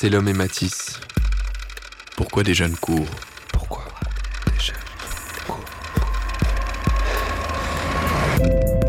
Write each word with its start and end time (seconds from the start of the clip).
C'est 0.00 0.10
l'homme 0.10 0.28
et 0.28 0.32
Matisse. 0.32 1.00
Pourquoi 2.16 2.44
des 2.44 2.54
jeunes 2.54 2.76
courent 2.76 3.04
Pourquoi 3.52 3.82
des 4.46 4.64
jeunes 4.64 4.76
courent? 5.44 5.58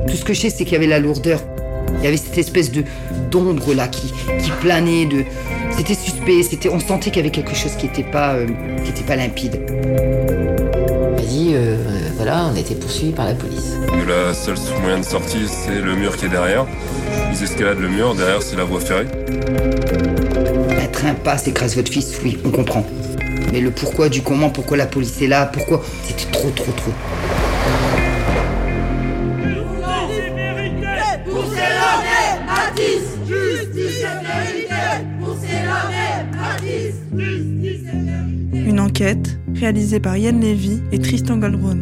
Tout 0.07 0.15
ce 0.15 0.23
que 0.23 0.33
je 0.35 0.41
sais, 0.41 0.49
c'est 0.51 0.65
qu'il 0.65 0.73
y 0.73 0.75
avait 0.75 0.85
la 0.85 0.99
lourdeur. 0.99 1.41
Il 1.97 2.03
y 2.03 2.07
avait 2.07 2.15
cette 2.15 2.37
espèce 2.37 2.71
de 2.71 2.83
d'ombre 3.31 3.73
là 3.73 3.87
qui, 3.87 4.13
qui 4.39 4.51
planait. 4.61 5.07
De... 5.07 5.23
C'était 5.75 5.95
suspect. 5.95 6.43
C'était, 6.43 6.69
on 6.69 6.79
sentait 6.79 7.09
qu'il 7.09 7.17
y 7.17 7.21
avait 7.21 7.31
quelque 7.31 7.55
chose 7.55 7.71
qui 7.75 7.87
n'était 7.87 8.03
pas, 8.03 8.35
euh, 8.35 8.45
qui 8.83 8.91
était 8.91 9.01
pas 9.01 9.15
limpide. 9.15 9.59
Il 11.17 11.23
a 11.23 11.25
dit, 11.25 11.51
euh, 11.55 11.75
voilà, 12.17 12.51
on 12.53 12.55
a 12.55 12.59
été 12.59 12.75
poursuivis 12.75 13.13
par 13.13 13.25
la 13.25 13.33
police. 13.33 13.73
La 14.07 14.35
seule 14.35 14.57
moyen 14.81 14.99
de 14.99 15.05
sortie, 15.05 15.47
c'est 15.47 15.81
le 15.81 15.95
mur 15.95 16.15
qui 16.15 16.25
est 16.25 16.29
derrière. 16.29 16.67
Ils 17.33 17.43
escaladent 17.43 17.79
le 17.79 17.89
mur, 17.89 18.13
derrière 18.13 18.43
c'est 18.43 18.57
la 18.57 18.63
voie 18.63 18.79
ferrée. 18.79 19.07
Un 20.99 21.01
train 21.01 21.13
passe, 21.13 21.47
écrase 21.47 21.77
votre 21.77 21.89
fils, 21.89 22.19
oui, 22.25 22.37
on 22.43 22.49
comprend. 22.49 22.85
Mais 23.53 23.61
le 23.61 23.71
pourquoi 23.71 24.09
du 24.09 24.21
comment, 24.21 24.49
pourquoi 24.49 24.75
la 24.75 24.85
police 24.85 25.21
est 25.21 25.27
là, 25.27 25.45
pourquoi, 25.45 25.81
c'était 26.03 26.29
trop, 26.29 26.49
trop, 26.49 26.73
trop. 26.73 26.91
Une 38.53 38.79
enquête 38.81 39.39
réalisée 39.55 40.01
par 40.01 40.17
Yann 40.17 40.41
Lévy 40.41 40.81
et 40.91 40.99
Tristan 40.99 41.37
Goldbrun. 41.37 41.77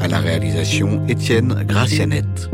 À 0.00 0.08
la 0.08 0.18
réalisation, 0.18 1.06
Étienne 1.06 1.64
Gracianette. 1.68 2.50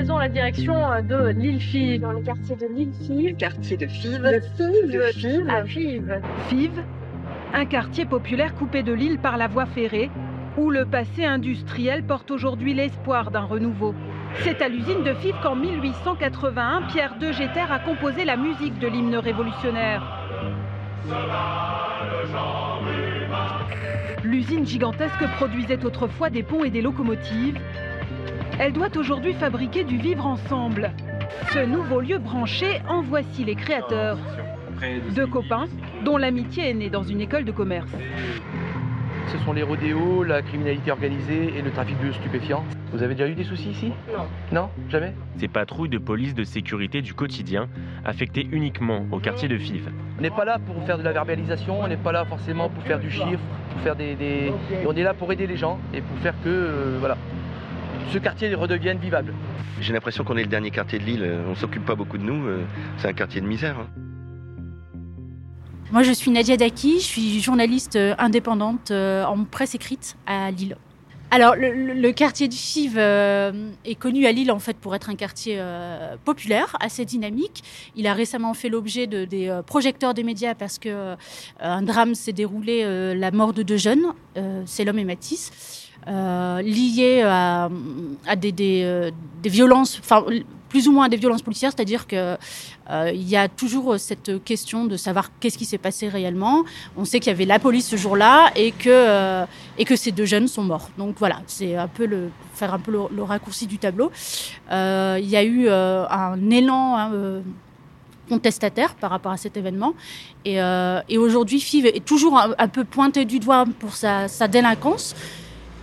On 0.00 0.04
prend 0.04 0.16
à 0.16 0.18
présent 0.18 0.18
la 0.18 0.28
direction 0.28 0.74
de 1.02 1.28
l'île 1.28 1.60
Five, 1.60 2.00
dans 2.00 2.12
le 2.12 2.20
quartier 2.20 2.56
de 2.56 2.66
l'île 2.74 2.92
Five. 3.06 3.36
Quartier 3.36 3.76
de 3.76 3.86
Five. 3.86 4.22
De 4.22 4.40
Five. 4.56 4.90
De 4.90 5.00
Five. 5.12 5.50
À 5.50 5.64
Five. 5.64 6.20
Five, 6.48 6.84
un 7.52 7.66
quartier 7.66 8.06
populaire 8.06 8.54
coupé 8.54 8.82
de 8.82 8.94
l'île 8.94 9.18
par 9.18 9.36
la 9.36 9.46
voie 9.46 9.66
ferrée, 9.66 10.10
où 10.56 10.70
le 10.70 10.86
passé 10.86 11.26
industriel 11.26 12.02
porte 12.04 12.30
aujourd'hui 12.30 12.72
l'espoir 12.72 13.30
d'un 13.30 13.42
renouveau. 13.42 13.94
C'est 14.42 14.62
à 14.62 14.68
l'usine 14.68 15.02
de 15.04 15.12
Fives 15.14 15.36
qu'en 15.42 15.56
1881, 15.56 16.82
Pierre 16.88 17.18
de 17.18 17.32
Géter 17.32 17.66
a 17.70 17.78
composé 17.78 18.24
la 18.24 18.38
musique 18.38 18.78
de 18.78 18.88
l'hymne 18.88 19.16
révolutionnaire. 19.16 20.02
L'usine 24.24 24.66
gigantesque 24.66 25.26
produisait 25.36 25.84
autrefois 25.84 26.30
des 26.30 26.42
ponts 26.42 26.64
et 26.64 26.70
des 26.70 26.80
locomotives. 26.80 27.58
Elle 28.62 28.74
doit 28.74 28.94
aujourd'hui 28.94 29.32
fabriquer 29.32 29.84
du 29.84 29.96
vivre 29.96 30.26
ensemble. 30.26 30.90
Ce 31.50 31.60
nouveau 31.60 32.02
lieu 32.02 32.18
branché, 32.18 32.82
en 32.90 33.00
voici 33.00 33.42
les 33.42 33.54
créateurs. 33.54 34.18
Deux 35.14 35.26
copains, 35.26 35.64
dont 36.04 36.18
l'amitié 36.18 36.68
est 36.68 36.74
née 36.74 36.90
dans 36.90 37.02
une 37.02 37.22
école 37.22 37.46
de 37.46 37.52
commerce. 37.52 37.90
Ce 39.28 39.38
sont 39.38 39.54
les 39.54 39.62
rodéos, 39.62 40.24
la 40.24 40.42
criminalité 40.42 40.90
organisée 40.90 41.54
et 41.56 41.62
le 41.62 41.70
trafic 41.70 41.98
de 42.04 42.12
stupéfiants. 42.12 42.62
Vous 42.92 43.02
avez 43.02 43.14
déjà 43.14 43.28
eu 43.28 43.34
des 43.34 43.44
soucis 43.44 43.70
ici? 43.70 43.92
Non. 44.12 44.26
Non? 44.52 44.68
Jamais? 44.90 45.14
Ces 45.38 45.48
patrouilles 45.48 45.88
de 45.88 45.96
police 45.96 46.34
de 46.34 46.44
sécurité 46.44 47.00
du 47.00 47.14
quotidien, 47.14 47.66
affectées 48.04 48.46
uniquement 48.52 49.06
au 49.10 49.20
quartier 49.20 49.48
de 49.48 49.56
Fives. 49.56 49.88
On 50.18 50.20
n'est 50.20 50.28
pas 50.28 50.44
là 50.44 50.58
pour 50.58 50.84
faire 50.84 50.98
de 50.98 51.02
la 51.02 51.12
verbalisation, 51.12 51.80
on 51.80 51.88
n'est 51.88 51.96
pas 51.96 52.12
là 52.12 52.26
forcément 52.26 52.68
pour 52.68 52.82
faire 52.82 53.00
du 53.00 53.10
chiffre, 53.10 53.40
pour 53.70 53.80
faire 53.80 53.96
des, 53.96 54.16
des... 54.16 54.52
On 54.86 54.94
est 54.94 55.02
là 55.02 55.14
pour 55.14 55.32
aider 55.32 55.46
les 55.46 55.56
gens 55.56 55.78
et 55.94 56.02
pour 56.02 56.18
faire 56.18 56.34
que 56.44 56.50
euh, 56.50 56.96
voilà, 56.98 57.16
ce 58.12 58.18
quartier 58.18 58.54
redevienne 58.54 58.98
vivable. 58.98 59.34
J'ai 59.80 59.92
l'impression 59.92 60.24
qu'on 60.24 60.36
est 60.36 60.42
le 60.42 60.48
dernier 60.48 60.70
quartier 60.70 60.98
de 60.98 61.04
l'île, 61.04 61.30
on 61.48 61.54
s'occupe 61.54 61.84
pas 61.84 61.94
beaucoup 61.94 62.18
de 62.18 62.24
nous, 62.24 62.46
c'est 62.98 63.08
un 63.08 63.12
quartier 63.12 63.40
de 63.40 63.46
misère. 63.46 63.78
Hein. 63.78 63.86
Moi, 65.92 66.02
je 66.02 66.12
suis 66.12 66.30
Nadia 66.30 66.56
Daki, 66.56 67.00
je 67.00 67.04
suis 67.04 67.40
journaliste 67.40 67.98
indépendante 68.18 68.90
en 68.90 69.44
presse 69.44 69.74
écrite 69.74 70.16
à 70.26 70.50
Lille. 70.50 70.76
Alors, 71.32 71.54
le, 71.54 71.94
le 71.94 72.12
quartier 72.12 72.48
de 72.48 72.54
Fives 72.54 72.98
euh, 72.98 73.70
est 73.84 73.94
connu 73.94 74.26
à 74.26 74.32
Lille 74.32 74.50
en 74.50 74.58
fait 74.58 74.76
pour 74.76 74.96
être 74.96 75.10
un 75.10 75.14
quartier 75.14 75.56
euh, 75.58 76.16
populaire, 76.24 76.76
assez 76.80 77.04
dynamique. 77.04 77.62
Il 77.94 78.08
a 78.08 78.14
récemment 78.14 78.52
fait 78.52 78.68
l'objet 78.68 79.06
de, 79.06 79.24
des 79.24 79.48
euh, 79.48 79.62
projecteurs 79.62 80.12
des 80.12 80.24
médias 80.24 80.56
parce 80.56 80.80
que 80.80 81.14
un 81.60 81.82
drame 81.82 82.16
s'est 82.16 82.32
déroulé, 82.32 83.14
la 83.14 83.30
mort 83.30 83.52
de 83.52 83.62
deux 83.62 83.76
jeunes, 83.76 84.06
c'est 84.66 84.84
l'homme 84.84 84.98
et 84.98 85.04
Matisse, 85.04 85.79
liés 86.06 87.22
à, 87.24 87.68
à 88.26 88.36
des, 88.36 88.52
des, 88.52 89.12
violences, 89.44 89.98
enfin 90.00 90.24
plus 90.70 90.88
ou 90.88 90.92
moins 90.92 91.06
à 91.06 91.08
des 91.10 91.18
violences 91.18 91.42
policières, 91.42 91.72
c'est-à-dire 91.76 92.06
que 92.06 92.36
euh, 92.90 93.12
y 93.14 93.36
a 93.36 93.48
toujours 93.48 93.98
cette 93.98 94.42
question 94.44 94.86
de 94.86 94.96
savoir 94.96 95.30
qu'est-ce 95.38 95.58
qui 95.58 95.66
s'est 95.66 95.78
passé 95.78 96.08
réellement. 96.08 96.64
On 96.96 97.04
sait 97.04 97.20
qu'il 97.20 97.30
y 97.30 97.34
avait 97.34 97.44
la 97.44 97.58
police 97.58 97.88
ce 97.88 97.96
jour-là 97.96 98.50
et 98.56 98.72
que 98.72 98.88
euh, 98.88 99.44
et 99.76 99.84
que 99.84 99.96
ces 99.96 100.12
deux 100.12 100.24
jeunes 100.24 100.48
sont 100.48 100.62
morts. 100.62 100.88
Donc 100.96 101.16
voilà, 101.18 101.42
c'est 101.46 101.76
un 101.76 101.88
peu 101.88 102.06
le 102.06 102.30
faire 102.54 102.72
un 102.72 102.78
peu 102.78 102.92
le, 102.92 103.22
raccourci 103.22 103.66
du 103.66 103.78
tableau. 103.78 104.10
Euh, 104.70 105.18
il 105.20 105.28
y 105.28 105.36
a 105.36 105.44
eu 105.44 105.68
un 105.68 106.50
élan. 106.50 106.96
Hein, 106.96 107.42
contestataire 108.30 108.94
par 108.94 109.10
rapport 109.10 109.32
à 109.32 109.36
cet 109.36 109.56
événement. 109.56 109.92
Et, 110.44 110.62
euh, 110.62 111.00
et 111.08 111.18
aujourd'hui, 111.18 111.60
FIV 111.60 111.86
est 111.86 112.04
toujours 112.04 112.38
un, 112.38 112.68
peu 112.68 112.84
pointé 112.84 113.24
du 113.24 113.40
doigt 113.40 113.64
pour 113.80 113.92
sa 113.94 114.28
délinquance, 114.48 115.16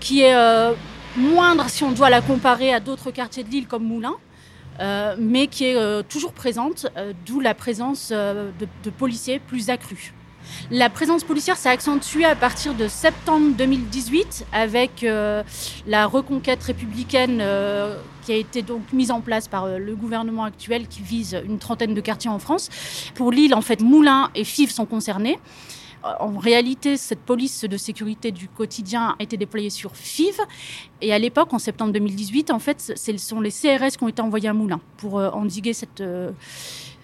qui 0.07 0.22
est 0.22 0.34
euh, 0.34 0.72
moindre 1.18 1.66
si 1.68 1.84
on 1.84 1.91
doit 1.91 2.09
la 2.09 2.22
comparer 2.22 2.73
à 2.73 2.79
d'autres 2.79 3.12
quartiers 3.12 3.44
de 3.44 3.50
l'île 3.50 3.68
comme 3.68 3.84
Moulins. 3.84 4.16
Euh, 4.79 5.16
mais 5.19 5.47
qui 5.47 5.66
est 5.66 5.75
euh, 5.75 6.03
toujours 6.07 6.34
présente, 6.34 6.85
d'où 7.25 7.40
la 7.40 7.56
présence 7.56 8.12
de, 8.12 8.90
policiers 8.97 9.40
plus 9.40 9.69
accrue. 9.69 10.13
La 10.72 10.90
présence 10.90 11.25
policière 11.25 11.57
s'est 11.57 11.67
accentuée 11.67 12.23
à 12.23 12.35
partir 12.35 12.73
de 12.73 12.88
septembre 12.88 13.53
2018 13.57 14.46
avec 14.53 15.06
la 15.88 16.06
reconquête 16.06 16.63
républicaine 16.63 17.44
qui 18.23 18.31
a 18.31 18.35
été 18.35 18.62
donc 18.62 18.94
mise 18.94 19.12
en 19.12 19.19
place 19.19 19.50
par 19.50 19.67
le 19.67 19.96
gouvernement 19.96 20.46
actuel 20.46 20.88
qui 20.88 21.01
vise 21.01 21.38
une 21.44 21.59
trentaine 21.59 21.94
de 21.94 22.01
quartiers 22.01 22.29
en 22.29 22.40
France. 22.40 22.69
Pour 23.16 23.31
Lille, 23.31 23.53
en 23.53 23.62
fait, 23.62 23.81
Moulins 23.81 24.29
et 24.35 24.46
Fives 24.46 24.72
sont 24.72 24.85
concernés. 24.85 25.38
En 26.03 26.38
réalité, 26.38 26.96
cette 26.97 27.19
police 27.19 27.63
de 27.66 27.78
sécurité 27.78 28.31
du 28.31 28.47
quotidien 28.47 29.16
a 29.19 29.24
été 29.24 29.35
déployée 29.38 29.69
sur 29.69 29.96
FIV. 29.96 30.40
Et 31.02 31.13
à 31.13 31.19
l'époque, 31.19 31.53
en 31.53 31.59
septembre 31.59 31.91
2018, 31.94 32.52
en 32.52 32.59
fait, 32.59 32.94
ce 32.96 33.18
sont 33.18 33.41
les 33.41 33.52
CRS 33.52 33.97
qui 33.97 34.03
ont 34.03 34.08
été 34.08 34.22
envoyés 34.22 34.47
à 34.47 34.53
Moulins 34.53 34.81
pour 34.97 35.19
euh, 35.19 35.30
endiguer 35.31 35.74
euh, 36.02 36.31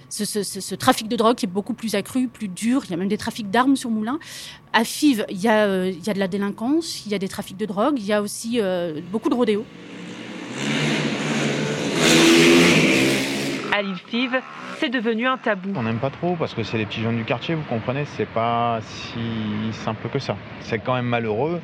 ce, 0.09 0.75
trafic 0.75 1.07
de 1.07 1.15
drogue 1.15 1.35
qui 1.35 1.45
est 1.45 1.49
beaucoup 1.49 1.73
plus 1.73 1.95
accru, 1.95 2.27
plus 2.27 2.47
dur. 2.47 2.83
Il 2.85 2.91
y 2.91 2.93
a 2.93 2.97
même 2.97 3.07
des 3.07 3.17
trafics 3.17 3.49
d'armes 3.49 3.75
sur 3.75 3.89
Moulins. 3.89 4.19
À 4.71 4.83
FIV, 4.83 5.25
il 5.29 5.41
y, 5.41 5.47
a, 5.47 5.65
euh, 5.65 5.91
de 5.91 6.19
la 6.19 6.27
délinquance, 6.27 7.05
il 7.05 7.11
y 7.11 7.15
a 7.15 7.19
des 7.19 7.27
trafics 7.27 7.57
de 7.57 7.65
drogue, 7.65 7.95
il 7.97 8.05
y 8.05 8.13
a 8.13 8.21
aussi 8.21 8.59
euh, 8.59 9.01
beaucoup 9.11 9.29
de 9.29 9.35
rodéos. 9.35 9.65
À 13.75 13.81
l'île 13.81 13.95
Fives, 13.95 14.39
c'est 14.77 14.89
devenu 14.89 15.25
un 15.25 15.39
tabou. 15.39 15.73
On 15.75 15.81
n'aime 15.81 15.97
pas 15.97 16.11
trop 16.11 16.35
parce 16.35 16.53
que 16.53 16.61
c'est 16.61 16.77
les 16.77 16.85
petits 16.85 17.01
jeunes 17.01 17.17
du 17.17 17.23
quartier, 17.23 17.55
vous 17.55 17.63
comprenez, 17.63 18.05
c'est 18.05 18.27
pas 18.27 18.77
si 18.83 19.19
simple 19.71 20.09
que 20.09 20.19
ça. 20.19 20.37
C'est 20.59 20.77
quand 20.77 20.93
même 20.93 21.07
malheureux 21.07 21.59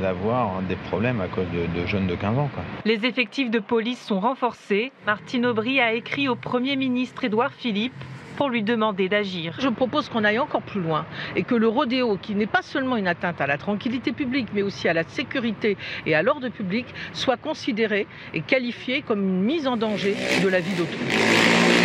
d'avoir 0.00 0.62
de, 0.62 0.68
des 0.68 0.76
problèmes 0.76 1.20
à 1.20 1.28
cause 1.28 1.44
de, 1.52 1.66
de, 1.78 1.86
jeunes 1.86 2.06
de 2.06 2.14
15 2.14 2.38
ans. 2.38 2.48
Quoi. 2.54 2.62
Les 2.86 3.04
effectifs 3.04 3.50
de 3.50 3.58
police 3.58 4.00
sont 4.00 4.20
renforcés. 4.20 4.90
Martine 5.04 5.44
Aubry 5.44 5.80
a 5.80 5.92
écrit 5.92 6.28
au 6.28 6.34
Premier 6.34 6.76
ministre 6.76 7.24
Édouard 7.24 7.52
Philippe 7.52 7.92
pour 8.42 8.50
lui 8.50 8.64
demander 8.64 9.08
d'agir. 9.08 9.54
Je 9.60 9.68
propose 9.68 10.08
qu'on 10.08 10.24
aille 10.24 10.40
encore 10.40 10.62
plus 10.62 10.80
loin 10.80 11.06
et 11.36 11.44
que 11.44 11.54
le 11.54 11.68
rodéo, 11.68 12.18
qui 12.20 12.34
n'est 12.34 12.48
pas 12.48 12.62
seulement 12.62 12.96
une 12.96 13.06
atteinte 13.06 13.40
à 13.40 13.46
la 13.46 13.56
tranquillité 13.56 14.10
publique, 14.10 14.48
mais 14.52 14.62
aussi 14.62 14.88
à 14.88 14.92
la 14.92 15.04
sécurité 15.04 15.76
et 16.06 16.16
à 16.16 16.22
l'ordre 16.22 16.48
public, 16.48 16.86
soit 17.12 17.36
considéré 17.36 18.08
et 18.34 18.40
qualifié 18.40 19.02
comme 19.02 19.22
une 19.22 19.42
mise 19.42 19.68
en 19.68 19.76
danger 19.76 20.16
de 20.42 20.48
la 20.48 20.58
vie 20.58 20.74
d'autrui 20.74 21.81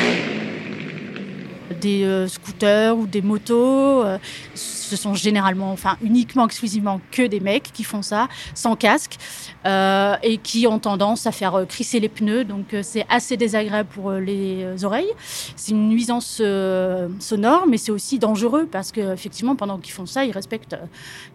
des 1.79 2.03
euh, 2.03 2.27
scooters 2.27 2.97
ou 2.97 3.07
des 3.07 3.21
motos. 3.21 4.03
Euh, 4.03 4.17
ce 4.53 4.95
sont 4.95 5.13
généralement, 5.13 5.71
enfin 5.71 5.97
uniquement, 6.01 6.45
exclusivement 6.45 7.01
que 7.11 7.27
des 7.27 7.39
mecs 7.39 7.71
qui 7.73 7.83
font 7.83 8.01
ça 8.01 8.27
sans 8.53 8.75
casque 8.75 9.17
euh, 9.65 10.15
et 10.23 10.37
qui 10.37 10.65
ont 10.65 10.79
tendance 10.79 11.27
à 11.27 11.31
faire 11.31 11.65
crisser 11.67 11.99
les 11.99 12.09
pneus. 12.09 12.45
Donc 12.45 12.75
c'est 12.83 13.05
assez 13.09 13.35
désagréable 13.37 13.89
pour 13.93 14.11
les 14.11 14.85
oreilles. 14.85 15.11
C'est 15.55 15.71
une 15.71 15.89
nuisance 15.89 16.41
sonore, 17.19 17.65
mais 17.67 17.77
c'est 17.77 17.91
aussi 17.91 18.17
dangereux 18.17 18.67
parce 18.71 18.91
que 18.91 19.13
effectivement, 19.13 19.55
pendant 19.55 19.77
qu'ils 19.77 19.93
font 19.93 20.05
ça, 20.05 20.23
ils 20.23 20.31
respectent, 20.31 20.77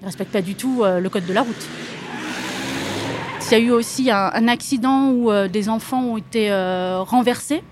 ils 0.00 0.04
respectent 0.06 0.32
pas 0.32 0.42
du 0.42 0.54
tout 0.54 0.82
le 0.84 1.08
code 1.08 1.26
de 1.26 1.32
la 1.34 1.42
route. 1.42 1.68
Il 3.50 3.52
y 3.52 3.54
a 3.56 3.58
eu 3.58 3.70
aussi 3.70 4.10
un, 4.10 4.48
accident 4.48 5.10
où 5.10 5.30
des 5.48 5.68
enfants 5.68 6.02
ont 6.02 6.16
été 6.16 6.50
renversés 6.50 7.62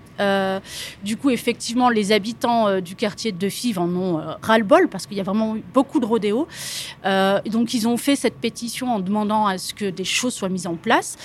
du 1.03 1.17
coup, 1.17 1.29
effectivement, 1.29 1.89
les 1.89 2.11
habitants 2.11 2.67
euh, 2.67 2.81
du 2.81 2.95
quartier 2.95 3.31
de 3.31 3.49
Fives 3.49 3.79
en 3.79 3.89
ont 3.89 4.19
euh, 4.19 4.33
ras-le-bol 4.41 4.87
parce 4.87 5.05
qu'il 5.05 5.17
y 5.17 5.19
a 5.19 5.23
vraiment 5.23 5.57
beaucoup 5.73 5.99
de 5.99 6.05
rodéos. 6.05 6.47
Euh, 7.05 7.39
donc, 7.45 7.73
ils 7.73 7.87
ont 7.87 7.97
fait 7.97 8.15
cette 8.15 8.39
pétition 8.39 8.93
en 8.93 8.99
demandant 8.99 9.45
à 9.45 9.57
ce 9.57 9.73
que 9.73 9.89
des 9.89 10.03
choses 10.03 10.33
soient 10.33 10.49
mises 10.49 10.67
en 10.67 10.75
place. 10.75 11.17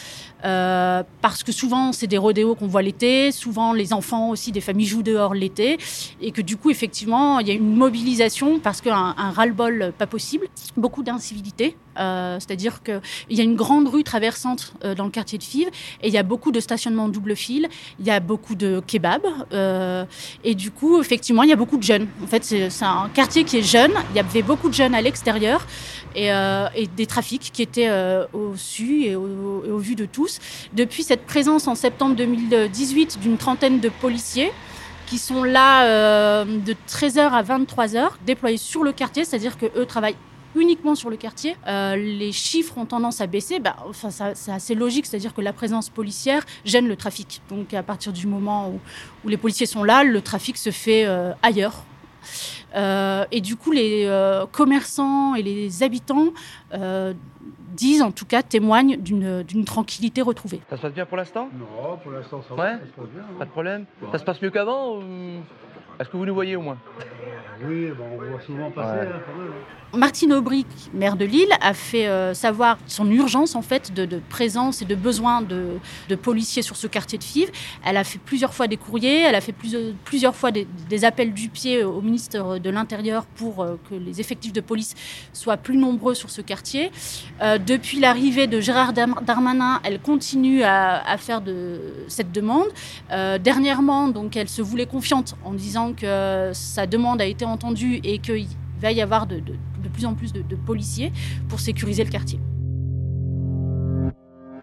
Euh, 0.44 1.02
parce 1.22 1.42
que 1.42 1.52
souvent 1.52 1.92
c'est 1.92 2.06
des 2.06 2.18
rodéos 2.18 2.54
qu'on 2.54 2.66
voit 2.66 2.82
l'été, 2.82 3.32
souvent 3.32 3.72
les 3.72 3.92
enfants 3.92 4.30
aussi 4.30 4.52
des 4.52 4.60
familles 4.60 4.86
jouent 4.86 5.02
dehors 5.02 5.34
l'été, 5.34 5.78
et 6.20 6.30
que 6.30 6.42
du 6.42 6.56
coup 6.56 6.70
effectivement 6.70 7.38
il 7.38 7.48
y 7.48 7.50
a 7.50 7.54
une 7.54 7.74
mobilisation 7.74 8.58
parce 8.58 8.80
qu'un 8.80 9.14
un 9.16 9.30
ras-le-bol 9.30 9.92
pas 9.96 10.06
possible, 10.06 10.46
beaucoup 10.76 11.02
d'incivilité, 11.02 11.76
euh, 11.98 12.38
c'est-à-dire 12.38 12.82
qu'il 12.82 13.00
y 13.30 13.40
a 13.40 13.44
une 13.44 13.56
grande 13.56 13.88
rue 13.88 14.04
traversante 14.04 14.74
euh, 14.84 14.94
dans 14.94 15.04
le 15.04 15.10
quartier 15.10 15.38
de 15.38 15.42
Fives 15.42 15.70
et 16.02 16.08
il 16.08 16.12
y 16.12 16.18
a 16.18 16.22
beaucoup 16.22 16.52
de 16.52 16.60
stationnements 16.60 17.08
double 17.08 17.36
fil, 17.36 17.68
il 17.98 18.06
y 18.06 18.10
a 18.10 18.20
beaucoup 18.20 18.54
de 18.54 18.82
kebabs 18.86 19.26
euh, 19.52 20.04
et 20.44 20.54
du 20.54 20.70
coup 20.70 21.00
effectivement 21.00 21.42
il 21.42 21.50
y 21.50 21.52
a 21.52 21.56
beaucoup 21.56 21.78
de 21.78 21.82
jeunes. 21.82 22.06
En 22.22 22.26
fait 22.26 22.44
c'est 22.44 22.84
un 22.84 23.08
quartier 23.14 23.44
qui 23.44 23.58
est 23.58 23.62
jeune, 23.62 23.92
il 24.10 24.16
y 24.16 24.20
avait 24.20 24.42
beaucoup 24.42 24.68
de 24.68 24.74
jeunes 24.74 24.94
à 24.94 25.00
l'extérieur 25.00 25.66
et, 26.16 26.32
euh, 26.32 26.66
et 26.74 26.86
des 26.86 27.06
trafics 27.06 27.50
qui 27.52 27.62
étaient 27.62 27.88
euh, 27.88 28.26
au 28.32 28.56
su 28.56 29.04
et 29.04 29.14
au, 29.14 29.62
et 29.64 29.82
vu 29.82 29.94
de 29.94 30.06
tous. 30.06 30.40
Depuis 30.72 31.02
cette 31.02 31.26
présence 31.26 31.68
en 31.68 31.74
septembre 31.74 32.16
2018 32.16 33.20
d'une 33.20 33.36
trentaine 33.36 33.78
de 33.78 33.90
policiers 33.90 34.50
qui 35.06 35.18
sont 35.18 35.44
là 35.44 35.84
euh, 35.84 36.44
de 36.44 36.74
13h 36.88 37.30
à 37.30 37.42
23h, 37.42 38.08
déployés 38.24 38.56
sur 38.56 38.82
le 38.82 38.92
quartier, 38.92 39.24
c'est-à-dire 39.24 39.56
que 39.56 39.66
eux 39.76 39.86
travaillent 39.86 40.16
uniquement 40.56 40.94
sur 40.94 41.10
le 41.10 41.18
quartier. 41.18 41.54
Les 41.66 42.32
chiffres 42.32 42.78
ont 42.78 42.86
tendance 42.86 43.20
à 43.20 43.26
baisser. 43.26 43.60
Bah, 43.60 43.76
enfin, 43.86 44.08
c'est 44.10 44.50
assez 44.50 44.74
logique, 44.74 45.04
c'est-à-dire 45.04 45.34
que 45.34 45.42
la 45.42 45.52
présence 45.52 45.90
policière 45.90 46.46
gêne 46.64 46.88
le 46.88 46.96
trafic. 46.96 47.42
Donc, 47.50 47.74
à 47.74 47.82
partir 47.82 48.10
du 48.10 48.26
moment 48.26 48.72
où, 49.22 49.28
les 49.28 49.36
policiers 49.36 49.66
sont 49.66 49.84
là, 49.84 50.02
le 50.02 50.22
trafic 50.22 50.56
se 50.56 50.70
fait 50.70 51.06
ailleurs. 51.42 51.84
Euh, 52.76 53.24
et 53.32 53.40
du 53.40 53.56
coup, 53.56 53.72
les 53.72 54.04
euh, 54.06 54.46
commerçants 54.46 55.34
et 55.34 55.42
les 55.42 55.82
habitants 55.82 56.28
euh, 56.74 57.14
disent, 57.74 58.02
en 58.02 58.10
tout 58.10 58.26
cas, 58.26 58.42
témoignent 58.42 58.96
d'une 58.98 59.64
tranquillité 59.64 60.22
retrouvée. 60.22 60.60
Ça 60.70 60.76
se 60.76 60.82
passe 60.82 60.92
bien 60.92 61.06
pour 61.06 61.16
l'instant? 61.16 61.48
Non, 61.58 61.96
pour 62.02 62.12
l'instant 62.12 62.42
ça 62.48 62.54
Ouais 62.54 62.74
va, 62.74 62.78
ça 62.78 62.86
se 62.86 62.92
passe 62.92 63.08
bien. 63.08 63.22
hein. 63.22 63.34
Pas 63.38 63.44
de 63.44 63.50
problème? 63.50 63.84
Ça 64.12 64.18
se 64.18 64.24
passe 64.24 64.42
mieux 64.42 64.50
qu'avant 64.50 64.96
ou... 64.96 65.02
Est-ce 65.98 66.08
que 66.10 66.16
vous 66.16 66.26
nous 66.26 66.34
voyez 66.34 66.56
au 66.56 66.62
moins? 66.62 66.76
Oui, 67.64 67.88
bon, 67.96 68.04
on 68.12 68.30
voit 68.30 68.40
souvent 68.40 68.70
passer 68.70 68.98
Ouais. 69.00 69.06
hein, 69.14 69.20
quand 69.26 69.42
même. 69.42 69.52
Martine 69.94 70.32
Aubry, 70.34 70.66
maire 70.92 71.16
de 71.16 71.24
Lille, 71.24 71.48
a 71.62 71.72
fait 71.72 72.06
euh, 72.06 72.34
savoir 72.34 72.76
son 72.86 73.10
urgence 73.10 73.54
en 73.54 73.62
fait 73.62 73.94
de, 73.94 74.04
de 74.04 74.20
présence 74.28 74.82
et 74.82 74.84
de 74.84 74.94
besoin 74.94 75.40
de, 75.40 75.78
de 76.10 76.14
policiers 76.16 76.60
sur 76.60 76.76
ce 76.76 76.86
quartier 76.86 77.16
de 77.16 77.24
Fives. 77.24 77.50
Elle 77.82 77.96
a 77.96 78.04
fait 78.04 78.18
plusieurs 78.18 78.52
fois 78.52 78.66
des 78.66 78.76
courriers, 78.76 79.22
elle 79.22 79.36
a 79.36 79.40
fait 79.40 79.52
plusieurs, 79.52 79.94
plusieurs 80.04 80.34
fois 80.36 80.50
des, 80.50 80.66
des 80.90 81.04
appels 81.06 81.32
du 81.32 81.48
pied 81.48 81.82
au 81.82 82.02
ministre 82.02 82.58
de 82.58 82.68
l'Intérieur 82.68 83.24
pour 83.24 83.62
euh, 83.62 83.76
que 83.88 83.94
les 83.94 84.20
effectifs 84.20 84.52
de 84.52 84.60
police 84.60 84.94
soient 85.32 85.56
plus 85.56 85.78
nombreux 85.78 86.14
sur 86.14 86.28
ce 86.28 86.42
quartier. 86.42 86.90
Euh, 87.40 87.56
depuis 87.56 87.98
l'arrivée 87.98 88.48
de 88.48 88.60
Gérard 88.60 88.92
Darmanin, 88.92 89.80
elle 89.84 90.00
continue 90.00 90.62
à, 90.62 91.08
à 91.08 91.16
faire 91.16 91.40
de 91.40 91.80
cette 92.08 92.32
demande. 92.32 92.66
Euh, 93.12 93.38
dernièrement, 93.38 94.08
donc, 94.08 94.36
elle 94.36 94.48
se 94.48 94.60
voulait 94.60 94.86
confiante 94.86 95.36
en 95.44 95.54
disant 95.54 95.85
que 95.92 96.50
sa 96.52 96.86
demande 96.86 97.20
a 97.20 97.26
été 97.26 97.44
entendue 97.44 98.00
et 98.04 98.18
qu'il 98.18 98.46
va 98.80 98.92
y 98.92 99.00
avoir 99.00 99.26
de, 99.26 99.40
plus 99.92 100.04
en 100.04 100.14
plus 100.14 100.32
de, 100.32 100.42
policiers 100.56 101.12
pour 101.48 101.60
sécuriser 101.60 102.04
le 102.04 102.10
quartier. 102.10 102.38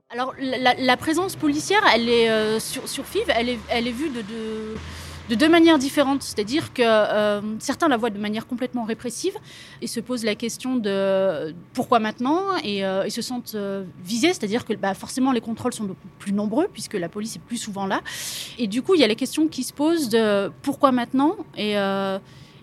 Alors, 0.09 0.33
la, 0.39 0.75
la- 0.75 0.97
présence 0.97 1.35
policière, 1.35 1.81
elle 1.93 2.07
est 2.07 2.29
euh, 2.29 2.59
sur, 2.59 2.87
FIV, 3.05 3.23
elle 3.35 3.49
est, 3.49 3.59
elle 3.69 3.87
est 3.87 3.91
vue 3.91 4.09
de- 4.09 4.75
de 5.29 5.35
deux 5.35 5.49
manières 5.49 5.77
différentes. 5.77 6.23
C'est-à-dire 6.23 6.73
que 6.73 6.81
euh, 6.83 7.41
certains 7.59 7.87
la 7.87 7.97
voient 7.97 8.09
de 8.09 8.19
manière 8.19 8.47
complètement 8.47 8.83
répressive 8.83 9.33
et 9.81 9.87
se 9.87 9.99
posent 9.99 10.23
la 10.23 10.35
question 10.35 10.75
de 10.75 11.53
pourquoi 11.73 11.99
maintenant 11.99 12.41
et, 12.63 12.85
euh, 12.85 13.09
se 13.09 13.21
sentent 13.21 13.53
euh, 13.55 13.83
visés. 14.03 14.33
C'est-à-dire 14.33 14.65
que 14.65 14.73
bah, 14.73 14.93
forcément, 14.93 15.31
les 15.31 15.41
contrôles 15.41 15.73
sont 15.73 15.95
plus 16.19 16.33
nombreux 16.33 16.67
puisque 16.71 16.95
la 16.95 17.09
police 17.09 17.35
est 17.35 17.41
plus 17.41 17.57
souvent 17.57 17.85
là. 17.85 18.01
Et 18.57 18.67
du 18.67 18.81
coup, 18.81 18.95
il 18.95 19.01
y 19.01 19.03
a 19.03 19.07
les 19.07 19.15
questions 19.15 19.47
qui 19.47 19.63
se 19.63 19.73
posent 19.73 20.09
de 20.09 20.51
pourquoi 20.61 20.91
maintenant 20.91 21.35
et, 21.57 21.75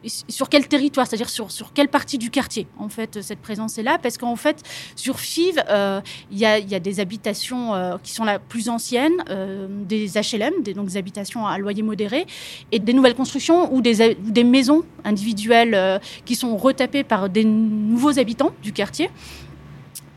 sur 0.06 0.48
quel 0.48 0.66
territoire, 0.68 1.06
c'est-à-dire 1.06 1.28
sur, 1.28 1.50
sur 1.50 1.72
quelle 1.72 1.88
partie 1.88 2.18
du 2.18 2.30
quartier, 2.30 2.66
en 2.78 2.88
fait, 2.88 3.20
cette 3.22 3.40
présence 3.40 3.78
est 3.78 3.82
là? 3.82 3.98
Parce 3.98 4.18
qu'en 4.18 4.36
fait, 4.36 4.62
sur 4.96 5.20
Fives, 5.20 5.62
euh, 5.68 6.00
il 6.30 6.38
y, 6.38 6.46
a, 6.46 6.58
y 6.58 6.74
a 6.74 6.80
des 6.80 7.00
habitations 7.00 7.74
euh, 7.74 7.96
qui 8.02 8.12
sont 8.12 8.24
la 8.24 8.38
plus 8.38 8.68
anciennes, 8.68 9.22
euh, 9.28 9.66
des 9.70 10.12
HLM, 10.14 10.62
des, 10.62 10.74
donc 10.74 10.86
des 10.86 10.96
habitations 10.96 11.46
à 11.46 11.58
loyer 11.58 11.82
modéré, 11.82 12.26
et 12.72 12.78
des 12.78 12.92
nouvelles 12.92 13.14
constructions 13.14 13.72
ou 13.74 13.82
des, 13.82 14.14
des 14.14 14.44
maisons 14.44 14.84
individuelles 15.04 15.74
euh, 15.74 15.98
qui 16.24 16.34
sont 16.34 16.56
retapées 16.56 17.04
par 17.04 17.28
des 17.28 17.44
nouveaux 17.44 18.18
habitants 18.18 18.52
du 18.62 18.72
quartier. 18.72 19.10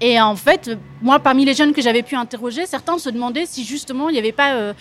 Et 0.01 0.19
en 0.19 0.35
fait, 0.35 0.71
moi, 1.01 1.19
parmi 1.19 1.45
les 1.45 1.53
jeunes 1.53 1.71
que 1.71 1.81
j'avais 1.81 2.03
pu 2.03 2.15
interroger, 2.15 2.65
certains 2.65 2.97
se 2.97 3.09
demandaient 3.09 3.45
si 3.45 3.63
justement 3.63 4.09
il 4.09 4.13
n'y 4.13 4.19
avait 4.19 4.33
pas 4.33 4.55
euh, 4.55 4.73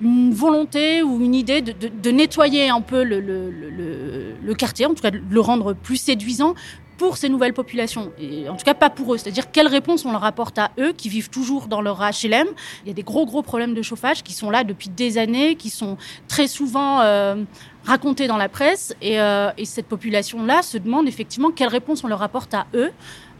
une 0.00 0.32
volonté 0.32 1.02
ou 1.02 1.20
une 1.20 1.34
idée 1.34 1.60
de, 1.60 2.10
nettoyer 2.10 2.68
un 2.68 2.80
peu 2.80 3.02
le, 3.02 4.54
quartier, 4.54 4.86
en 4.86 4.94
tout 4.94 5.02
cas 5.02 5.10
de 5.10 5.20
le 5.28 5.40
rendre 5.40 5.72
plus 5.72 5.96
séduisant 5.96 6.54
pour 6.96 7.16
ces 7.16 7.28
nouvelles 7.28 7.54
populations. 7.54 8.12
Et 8.20 8.48
en 8.48 8.56
tout 8.56 8.64
cas, 8.64 8.74
pas 8.74 8.90
pour 8.90 9.14
eux. 9.14 9.18
C'est-à-dire 9.18 9.50
quelle 9.52 9.68
réponse 9.68 10.04
on 10.04 10.10
leur 10.10 10.24
apporte 10.24 10.58
à 10.58 10.72
eux 10.78 10.92
qui 10.92 11.08
vivent 11.08 11.30
toujours 11.30 11.68
dans 11.68 11.80
leur 11.80 12.00
HLM. 12.00 12.48
Il 12.84 12.88
y 12.88 12.90
a 12.90 12.94
des 12.94 13.04
gros, 13.04 13.24
gros 13.24 13.42
problèmes 13.42 13.72
de 13.72 13.82
chauffage 13.82 14.24
qui 14.24 14.32
sont 14.32 14.50
là 14.50 14.64
depuis 14.64 14.88
des 14.88 15.16
années, 15.16 15.54
qui 15.54 15.70
sont 15.70 15.96
très 16.26 16.48
souvent 16.48 17.00
euh, 17.00 17.36
racontés 17.84 18.26
dans 18.26 18.36
la 18.36 18.48
presse. 18.48 18.96
Et, 19.00 19.20
euh, 19.20 19.50
et 19.56 19.64
cette 19.64 19.86
population-là 19.86 20.62
se 20.62 20.76
demande 20.76 21.06
effectivement 21.06 21.50
quelle 21.52 21.68
réponse 21.68 22.02
on 22.02 22.08
leur 22.08 22.22
apporte 22.22 22.52
à 22.52 22.66
eux. 22.74 22.90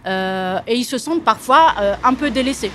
Euh, 0.06 0.60
et 0.68 0.76
ils 0.76 0.84
se 0.84 0.96
sentent 0.96 1.24
parfois 1.24 1.74
un 2.04 2.14
peu 2.14 2.30
délaissés. 2.30 2.70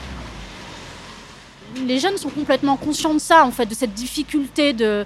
Les 1.85 1.99
jeunes 1.99 2.17
sont 2.17 2.29
complètement 2.29 2.77
conscients 2.77 3.13
de 3.13 3.19
ça, 3.19 3.45
en 3.45 3.51
fait, 3.51 3.65
de 3.65 3.73
cette 3.73 3.93
difficulté 3.93 4.73
de, 4.73 5.05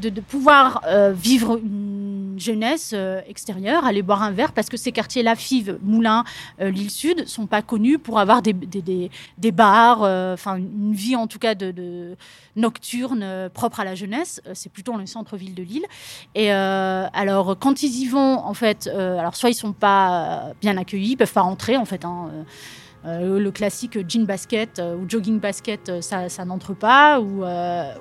de, 0.00 0.08
de 0.08 0.20
pouvoir 0.20 0.80
euh, 0.86 1.12
vivre 1.12 1.58
une 1.58 2.34
jeunesse 2.38 2.92
euh, 2.94 3.20
extérieure, 3.28 3.84
aller 3.84 4.02
boire 4.02 4.22
un 4.22 4.30
verre, 4.30 4.52
parce 4.52 4.68
que 4.68 4.76
ces 4.76 4.92
quartiers-là, 4.92 5.36
Fives, 5.36 5.78
Moulins, 5.82 6.24
euh, 6.60 6.70
l'île 6.70 6.90
Sud, 6.90 7.26
sont 7.28 7.46
pas 7.46 7.62
connus 7.62 7.98
pour 7.98 8.18
avoir 8.18 8.42
des, 8.42 8.52
des, 8.52 9.10
des, 9.38 9.52
bars, 9.52 10.02
euh, 10.02 10.34
enfin 10.34 10.56
une 10.56 10.94
vie 10.94 11.16
en 11.16 11.26
tout 11.26 11.38
cas 11.38 11.54
de, 11.54 11.70
de 11.70 12.16
nocturne 12.56 13.22
euh, 13.22 13.48
propre 13.48 13.80
à 13.80 13.84
la 13.84 13.94
jeunesse. 13.94 14.40
Euh, 14.46 14.52
C'est 14.54 14.70
plutôt 14.72 14.96
le 14.96 15.06
centre-ville 15.06 15.54
de 15.54 15.62
Lille. 15.62 15.86
Et 16.34 16.50
alors, 16.50 17.56
quand 17.58 17.82
ils 17.82 18.02
y 18.02 18.06
vont, 18.06 18.38
en 18.38 18.54
fait, 18.54 18.86
alors 18.88 19.36
soit 19.36 19.50
ils 19.50 19.54
sont 19.54 19.72
pas 19.72 20.52
bien 20.60 20.76
accueillis, 20.76 21.12
ils 21.12 21.16
peuvent 21.16 21.32
pas 21.32 21.42
rentrer, 21.42 21.76
en 21.76 21.84
fait. 21.84 22.04
hein, 22.04 22.30
euh, 23.06 23.38
le 23.38 23.50
classique 23.50 23.98
jean 24.08 24.24
basket 24.26 24.78
euh, 24.78 24.96
ou 24.96 25.08
jogging 25.08 25.38
basket, 25.38 25.88
euh, 25.88 26.00
ça, 26.00 26.44
n'entre 26.44 26.74
pas. 26.74 27.20
Ou, 27.20 27.44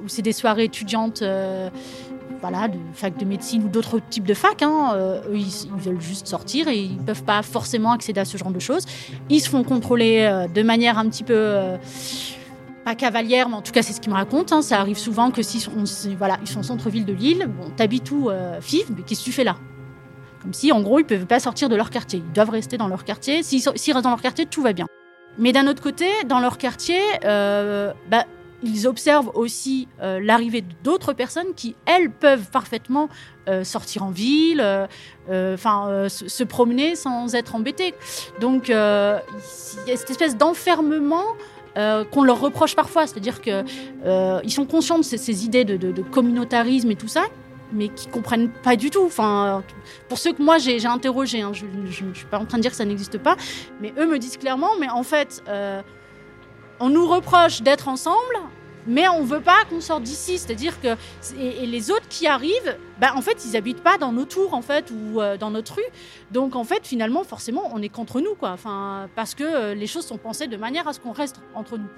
c'est 0.07 0.21
des 0.21 0.33
soirées 0.33 0.65
étudiantes 0.65 1.21
de 1.21 1.69
fac 2.93 3.17
de 3.17 3.25
médecine 3.25 3.63
ou 3.63 3.69
d'autres 3.69 3.99
types 4.09 4.25
de 4.25 4.33
fac. 4.33 4.61
hein. 4.61 4.93
Eux, 5.29 5.37
ils, 5.37 5.71
veulent 5.77 6.01
juste 6.01 6.27
sortir 6.27 6.67
et 6.67 6.77
ils 6.77 6.97
ne 6.97 7.03
peuvent 7.03 7.23
pas 7.23 7.41
forcément 7.41 7.91
accéder 7.91 8.19
à 8.19 8.25
ce 8.25 8.37
genre 8.37 8.51
de 8.51 8.59
choses. 8.59 8.85
Ils 9.29 9.39
se 9.39 9.49
font 9.49 9.63
contrôler 9.63 10.45
de 10.53 10.63
manière 10.63 10.97
un 10.97 11.07
petit 11.09 11.23
peu. 11.23 11.55
pas 12.83 12.95
cavalière, 12.95 13.49
mais 13.49 13.55
en 13.55 13.61
tout 13.61 13.71
cas, 13.71 13.81
c'est 13.81 13.93
ce 13.93 13.99
qu'ils 14.01 14.11
me 14.11 14.17
racontent. 14.17 14.57
hein. 14.57 14.61
Ça 14.61 14.79
arrive 14.79 14.97
souvent 14.97 15.31
que 15.31 15.41
si 15.41 15.57
ils 15.57 16.47
sont 16.47 16.59
au 16.59 16.63
centre-ville 16.63 17.05
de 17.05 17.13
Lille, 17.13 17.47
bon, 17.47 17.71
t'habites 17.75 18.11
où, 18.11 18.29
euh, 18.29 18.59
mais 18.95 19.01
qu'est-ce 19.03 19.21
que 19.21 19.25
tu 19.25 19.31
fais 19.31 19.43
là? 19.43 19.57
Comme 20.45 20.53
si, 20.53 20.71
en 20.71 20.79
gros, 20.81 20.99
ils 20.99 21.03
ne 21.03 21.07
peuvent 21.07 21.25
pas 21.25 21.39
sortir 21.39 21.69
de 21.69 21.75
leur 21.75 21.89
quartier. 21.89 22.21
Ils 22.23 22.31
doivent 22.31 22.51
rester 22.51 22.77
dans 22.77 22.87
leur 22.87 23.03
quartier. 23.03 23.41
S'ils 23.41 23.67
restent 23.67 24.03
dans 24.03 24.11
leur 24.11 24.21
quartier, 24.21 24.45
tout 24.45 24.61
va 24.61 24.73
bien. 24.73 24.85
Mais 25.39 25.51
d'un 25.51 25.65
autre 25.65 25.81
côté, 25.81 26.05
dans 26.27 26.39
leur 26.39 26.59
quartier, 26.59 26.99
euh, 27.23 27.91
bah, 28.11 28.25
ils 28.61 28.85
observent 28.87 29.31
aussi 29.33 29.87
euh, 30.03 30.19
l'arrivée 30.21 30.63
d'autres 30.83 31.13
personnes 31.13 31.55
qui, 31.55 31.75
elles, 31.87 32.11
peuvent 32.11 32.51
parfaitement 32.51 33.09
euh, 33.49 33.63
sortir 33.63 34.03
en 34.03 34.11
ville, 34.11 34.63
enfin 35.27 36.07
se, 36.09 36.43
promener 36.43 36.95
sans 36.95 37.33
être 37.33 37.55
embêtés. 37.55 37.95
Donc, 38.39 38.67
il 38.67 38.73
y 38.73 38.75
a 38.75 39.23
cette 39.95 40.11
espèce 40.11 40.37
d'enfermement 40.37 41.25
qu'on 41.73 42.23
leur 42.23 42.39
reproche 42.39 42.75
parfois, 42.75 43.07
c'est-à-dire 43.07 43.41
que 43.41 43.63
euh, 44.05 44.39
ils 44.43 44.53
sont 44.53 44.65
conscients 44.65 44.99
de 44.99 45.03
ces, 45.03 45.43
idées 45.43 45.65
de 45.65 46.01
communautarisme 46.03 46.91
et 46.91 46.95
tout 46.95 47.07
ça, 47.07 47.25
mais 47.71 47.89
qui 47.89 48.07
comprennent 48.07 48.49
pas 48.49 48.75
du 48.75 48.89
tout. 48.89 49.03
Enfin, 49.05 49.63
pour 50.09 50.17
ceux 50.17 50.33
que 50.33 50.41
moi 50.41 50.57
j'ai 50.57 50.85
interrogé, 50.85 51.41
hein, 51.41 51.51
je, 51.53 51.65
je 51.85 52.03
suis 52.13 52.25
pas 52.25 52.39
en 52.39 52.45
train 52.45 52.57
de 52.57 52.61
dire 52.61 52.71
que 52.71 52.77
ça 52.77 52.85
n'existe 52.85 53.17
pas, 53.17 53.35
mais 53.81 53.93
eux 53.97 54.07
me 54.07 54.19
disent 54.19 54.37
clairement, 54.37 54.71
mais 54.79 54.89
en 54.89 55.03
fait, 55.03 55.43
euh, 55.47 55.81
on 56.79 56.89
nous 56.89 57.07
reproche 57.07 57.61
d'être 57.61 57.87
ensemble, 57.87 58.35
mais 58.87 59.07
on 59.07 59.23
veut 59.23 59.41
pas 59.41 59.65
qu'on 59.69 59.81
sorte 59.81 60.03
d'ici. 60.03 60.37
C'est-à-dire 60.37 60.79
que 60.79 60.95
et, 61.39 61.63
et 61.63 61.65
les 61.65 61.91
autres 61.91 62.07
qui 62.09 62.27
arrivent, 62.27 62.77
bah, 62.99 63.13
en 63.15 63.21
fait, 63.21 63.45
ils 63.45 63.57
habitent 63.57 63.81
pas 63.81 63.97
dans 63.97 64.11
nos 64.11 64.25
tours 64.25 64.53
en 64.53 64.61
fait 64.61 64.91
ou 64.91 65.21
euh, 65.21 65.37
dans 65.37 65.51
notre 65.51 65.75
rue. 65.75 65.83
Donc 66.31 66.55
en 66.55 66.63
fait, 66.63 66.85
finalement, 66.85 67.23
forcément, 67.23 67.71
on 67.73 67.81
est 67.81 67.89
contre 67.89 68.21
nous, 68.21 68.35
quoi. 68.35 68.51
Enfin, 68.51 69.09
parce 69.15 69.35
que 69.35 69.43
euh, 69.43 69.73
les 69.73 69.87
choses 69.87 70.05
sont 70.05 70.17
pensées 70.17 70.47
de 70.47 70.57
manière 70.57 70.87
à 70.87 70.93
ce 70.93 70.99
qu'on 70.99 71.13
reste 71.13 71.41
entre 71.53 71.77
nous. 71.77 71.89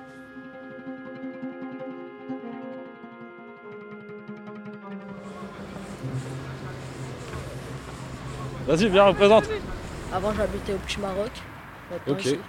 Vas-y, 8.68 8.90
viens, 8.90 9.06
représente. 9.06 9.46
Avant, 10.14 10.34
j'habitais 10.34 10.74
au 10.74 10.78
Petit 10.78 11.00
Maroc. 11.00 11.32
Maintenant, 11.92 12.14
Ok. 12.14 12.26
ici. 12.26 12.40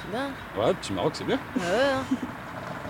C'est 0.00 0.10
bien. 0.10 0.30
Ouais, 0.56 0.74
petit 0.74 0.92
Maroc, 0.92 1.12
c'est 1.14 1.24
bien. 1.24 1.38
Ouais, 1.56 1.62
ouais, 1.62 1.92
hein. 1.94 2.16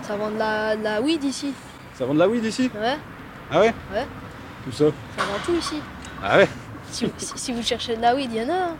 Ça 0.01 0.15
vend 0.15 0.31
de 0.31 0.37
la, 0.37 0.75
de 0.75 0.83
la 0.83 1.01
weed 1.01 1.23
ici. 1.23 1.53
Ça 1.93 2.05
vend 2.05 2.13
de 2.13 2.19
la 2.19 2.27
weed 2.27 2.43
ici? 2.45 2.71
Ouais, 2.75 2.97
Ah 3.51 3.59
ouais? 3.59 3.73
Ouais. 3.93 4.05
Tout 4.65 4.71
ça 4.71 4.85
Ça 5.17 5.23
vend 5.25 5.39
tout 5.45 5.53
ici. 5.55 5.81
Ah 6.23 6.37
ouais? 6.37 6.47
Si, 6.91 7.11
si- 7.17 7.31
si 7.35 7.51
vous 7.53 7.61
cherchez 7.61 7.95
de 7.95 8.01
la 8.01 8.15
weed, 8.15 8.31
il 8.33 8.41
y 8.41 8.45
en 8.45 8.49
a. 8.49 8.53
hein. 8.53 8.75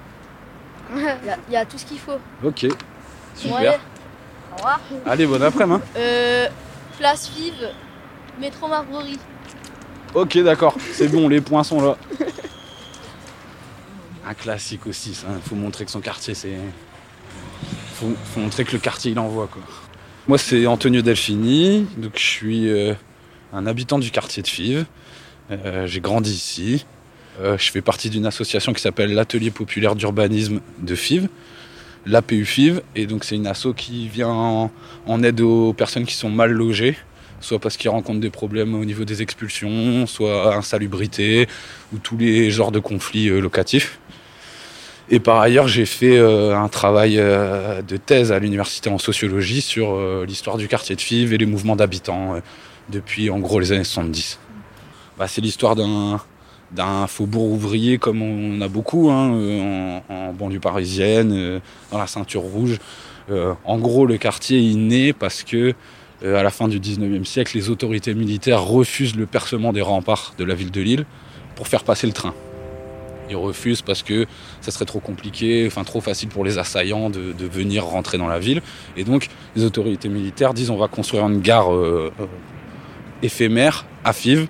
Il 0.96 1.02
y 1.28 1.30
a, 1.30 1.38
il 1.48 1.54
y 1.54 1.58
a 1.58 1.66
tout 1.66 1.78
ce 1.78 1.86
qu'il 1.86 2.00
faut. 2.00 2.18
Ok. 2.44 2.66
Super. 3.36 3.80
Au 4.54 4.56
revoir. 4.56 4.80
Allez, 5.06 5.28
bon 5.28 5.42
après-midi. 5.42 5.80
hein. 5.80 5.88
Euh, 5.98 6.48
place 6.98 7.30
Vive, 7.30 7.70
métro 8.40 8.68
Marbrerie. 8.68 9.20
Ok, 10.16 10.38
d'accord. 10.40 10.74
C'est 10.94 11.08
bon, 11.08 11.28
les 11.28 11.42
points 11.42 11.64
sont 11.64 11.82
là. 11.82 11.96
Un 14.30 14.36
classique 14.36 14.86
aussi, 14.86 15.16
ça. 15.16 15.26
Faut 15.44 15.56
montrer 15.56 15.86
que 15.86 15.92
son 15.92 16.02
quartier, 16.02 16.36
c'est. 16.36 16.56
Faut, 17.96 18.14
faut 18.26 18.40
montrer 18.40 18.64
que 18.64 18.74
le 18.74 18.78
quartier, 18.78 19.12
il 19.12 19.18
envoie, 19.18 19.48
quoi. 19.48 19.64
Moi, 20.28 20.38
c'est 20.38 20.68
Antonio 20.68 21.02
Delfini. 21.02 21.88
Donc, 21.98 22.12
je 22.14 22.24
suis 22.24 22.70
euh, 22.70 22.94
un 23.54 23.66
habitant 23.66 23.98
du 23.98 24.12
quartier 24.12 24.44
de 24.44 24.48
Fives. 24.48 24.86
Euh, 25.50 25.88
J'ai 25.88 26.00
grandi 26.00 26.30
ici. 26.30 26.86
Euh, 27.42 27.58
je 27.58 27.72
fais 27.72 27.82
partie 27.82 28.12
d'une 28.12 28.28
association 28.28 28.72
qui 28.72 28.84
s'appelle 28.84 29.16
l'Atelier 29.16 29.50
populaire 29.50 29.96
d'urbanisme 29.96 30.60
de 30.78 30.94
Fives, 30.94 31.28
l'APU 32.06 32.46
Fives. 32.46 32.84
Et 32.96 33.08
donc, 33.08 33.24
c'est 33.24 33.36
une 33.36 33.48
asso 33.48 33.74
qui 33.76 34.10
vient 34.10 34.70
en, 35.08 35.24
aide 35.24 35.42
aux 35.42 35.74
personnes 35.74 36.06
qui 36.06 36.14
sont 36.14 36.30
mal 36.30 36.52
logées 36.52 36.98
soit 37.42 37.58
parce 37.58 37.78
qu'ils 37.78 37.90
rencontrent 37.90 38.20
des 38.20 38.30
problèmes 38.30 38.76
au 38.76 38.84
niveau 38.84 39.06
des 39.06 39.22
expulsions, 39.22 40.06
soit 40.08 40.58
insalubrité, 40.58 41.48
ou 41.94 41.98
tous 41.98 42.18
les 42.18 42.52
genres 42.52 42.74
de 42.74 42.80
conflits 42.80 43.30
locatifs. 43.30 43.98
Et 45.12 45.20
par 45.20 45.40
ailleurs, 45.40 45.68
j'ai 45.68 45.88
fait 45.88 46.18
euh, 46.18 46.56
un 46.56 46.68
travail 46.68 47.16
euh, 47.18 47.82
de 47.82 47.98
thèse 47.98 48.32
à 48.32 48.38
l'université 48.38 48.92
en 48.92 49.00
sociologie 49.00 49.62
sur 49.62 49.96
euh, 49.96 50.24
l'histoire 50.28 50.58
du 50.58 50.68
quartier 50.68 50.96
de 50.96 51.02
Fives 51.02 51.34
et 51.34 51.38
les 51.40 51.48
mouvements 51.48 51.76
d'habitants 51.76 52.40
depuis 52.90 53.32
en 53.32 53.40
gros 53.40 53.60
les 53.60 53.72
années 53.72 53.84
70. 53.84 54.40
Bah, 55.18 55.28
c'est 55.28 55.42
l'histoire 55.42 55.76
d'un 55.76 57.08
faubourg 57.08 57.52
ouvrier 57.52 57.98
comme 57.98 58.22
on 58.22 58.62
a 58.62 58.68
beaucoup 58.68 59.10
hein, 59.10 60.02
en, 60.10 60.34
banlieue 60.34 60.60
parisienne, 60.60 61.60
dans 61.92 61.98
la 61.98 62.08
ceinture 62.08 62.42
rouge. 62.42 62.78
En 63.66 63.78
gros, 63.78 64.06
le 64.06 64.18
quartier 64.18 64.60
il 64.60 64.88
naît 64.88 65.14
parce 65.14 65.44
que 65.44 65.74
à 66.24 66.42
la 66.44 66.50
fin 66.50 66.68
du 66.68 66.80
19e 66.80 67.26
siècle, 67.26 67.56
les 67.56 67.70
autorités 67.70 68.14
militaires 68.14 68.64
refusent 68.64 69.16
le 69.16 69.26
percement 69.26 69.72
des 69.74 69.82
remparts 69.82 70.34
de 70.38 70.44
la 70.44 70.56
ville 70.56 70.72
de 70.72 70.82
Lille 70.82 71.06
pour 71.56 71.68
faire 71.68 71.84
passer 71.84 72.08
le 72.08 72.14
train. 72.14 72.34
Ils 73.30 73.36
refusent 73.36 73.82
parce 73.82 74.04
que 74.04 74.26
ça 74.62 74.72
serait 74.72 74.86
trop 74.86 75.00
compliqué, 75.00 75.66
enfin 75.68 75.84
trop 75.84 76.02
facile 76.02 76.30
pour 76.30 76.44
les 76.44 76.58
assaillants 76.58 77.10
de, 77.10 77.34
venir 77.52 77.86
rentrer 77.86 78.18
dans 78.18 78.28
la 78.28 78.40
ville. 78.40 78.62
Et 78.98 79.04
donc, 79.04 79.28
les 79.56 79.64
autorités 79.64 80.10
militaires 80.10 80.54
disent 80.54 80.70
on 80.70 80.78
va 80.78 80.88
construire 80.88 81.28
une 81.28 81.40
gare 81.40 81.74
euh, 81.74 82.12
éphémère 83.22 83.86
à 84.04 84.14
Fives, 84.14 84.48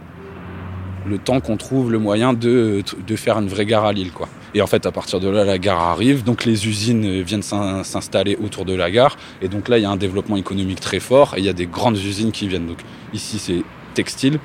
le 1.07 1.17
temps 1.17 1.39
qu'on 1.39 1.57
trouve 1.57 1.91
le 1.91 1.99
moyen 1.99 2.33
de, 2.33 2.83
faire 3.15 3.37
une 3.39 3.47
vraie 3.47 3.65
gare 3.65 3.85
à 3.85 3.93
Lille. 3.93 4.11
Et 4.53 4.61
en 4.61 4.67
fait, 4.67 4.85
à 4.85 4.91
partir 4.91 5.19
de 5.19 5.29
là, 5.29 5.43
la 5.43 5.57
gare 5.57 5.79
arrive, 5.79 6.23
donc 6.23 6.45
les 6.45 6.67
usines 6.67 7.21
viennent 7.21 7.43
s'in- 7.43 7.83
s'installer 7.83 8.37
autour 8.41 8.65
de 8.65 8.73
la 8.73 8.89
gare, 8.89 9.17
et 9.41 9.47
donc 9.47 9.69
là, 9.69 9.77
il 9.77 9.83
y 9.83 9.85
a 9.85 9.89
un 9.89 9.97
développement 9.97 10.37
économique 10.37 10.79
très 10.79 10.99
fort, 10.99 11.35
et 11.35 11.39
il 11.39 11.45
y 11.45 11.49
a 11.49 11.53
des 11.53 11.67
grandes 11.67 11.97
usines 11.97 12.31
qui 12.31 12.47
viennent. 12.47 12.67
Donc 12.67 12.79
ici, 13.13 13.39
c'est 13.39 13.63
textile. 13.93 14.39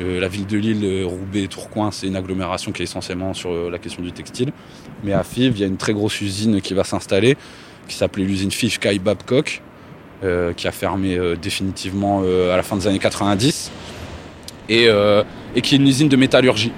Euh, 0.00 0.20
la 0.20 0.28
ville 0.28 0.46
de 0.46 0.58
Lille, 0.58 0.84
euh, 0.84 1.06
Roubaix, 1.06 1.46
Tourcoing, 1.46 1.90
c'est 1.92 2.08
une 2.08 2.16
agglomération 2.16 2.72
qui 2.72 2.82
est 2.82 2.84
essentiellement 2.84 3.32
sur 3.32 3.52
euh, 3.52 3.70
la 3.70 3.78
question 3.78 4.02
du 4.02 4.10
textile. 4.10 4.52
Mais 5.04 5.12
à 5.12 5.22
Fives, 5.22 5.52
il 5.56 5.60
y 5.60 5.64
a 5.64 5.68
une 5.68 5.76
très 5.76 5.92
grosse 5.92 6.20
usine 6.20 6.60
qui 6.60 6.74
va 6.74 6.82
s'installer, 6.82 7.36
qui 7.86 7.94
s'appelait 7.94 8.24
l'usine 8.24 8.50
Fives 8.50 8.78
Kai 8.78 8.98
Babcock, 8.98 9.62
qui 10.56 10.66
a 10.66 10.72
fermé 10.72 11.18
définitivement 11.36 12.22
à 12.22 12.56
la 12.56 12.62
fin 12.62 12.76
des 12.76 12.86
années 12.86 12.98
90, 12.98 13.70
et, 14.70 14.88
qui 15.62 15.74
est 15.74 15.76
une 15.76 15.86
usine 15.86 16.08
de 16.08 16.16
métallurgie. 16.16 16.72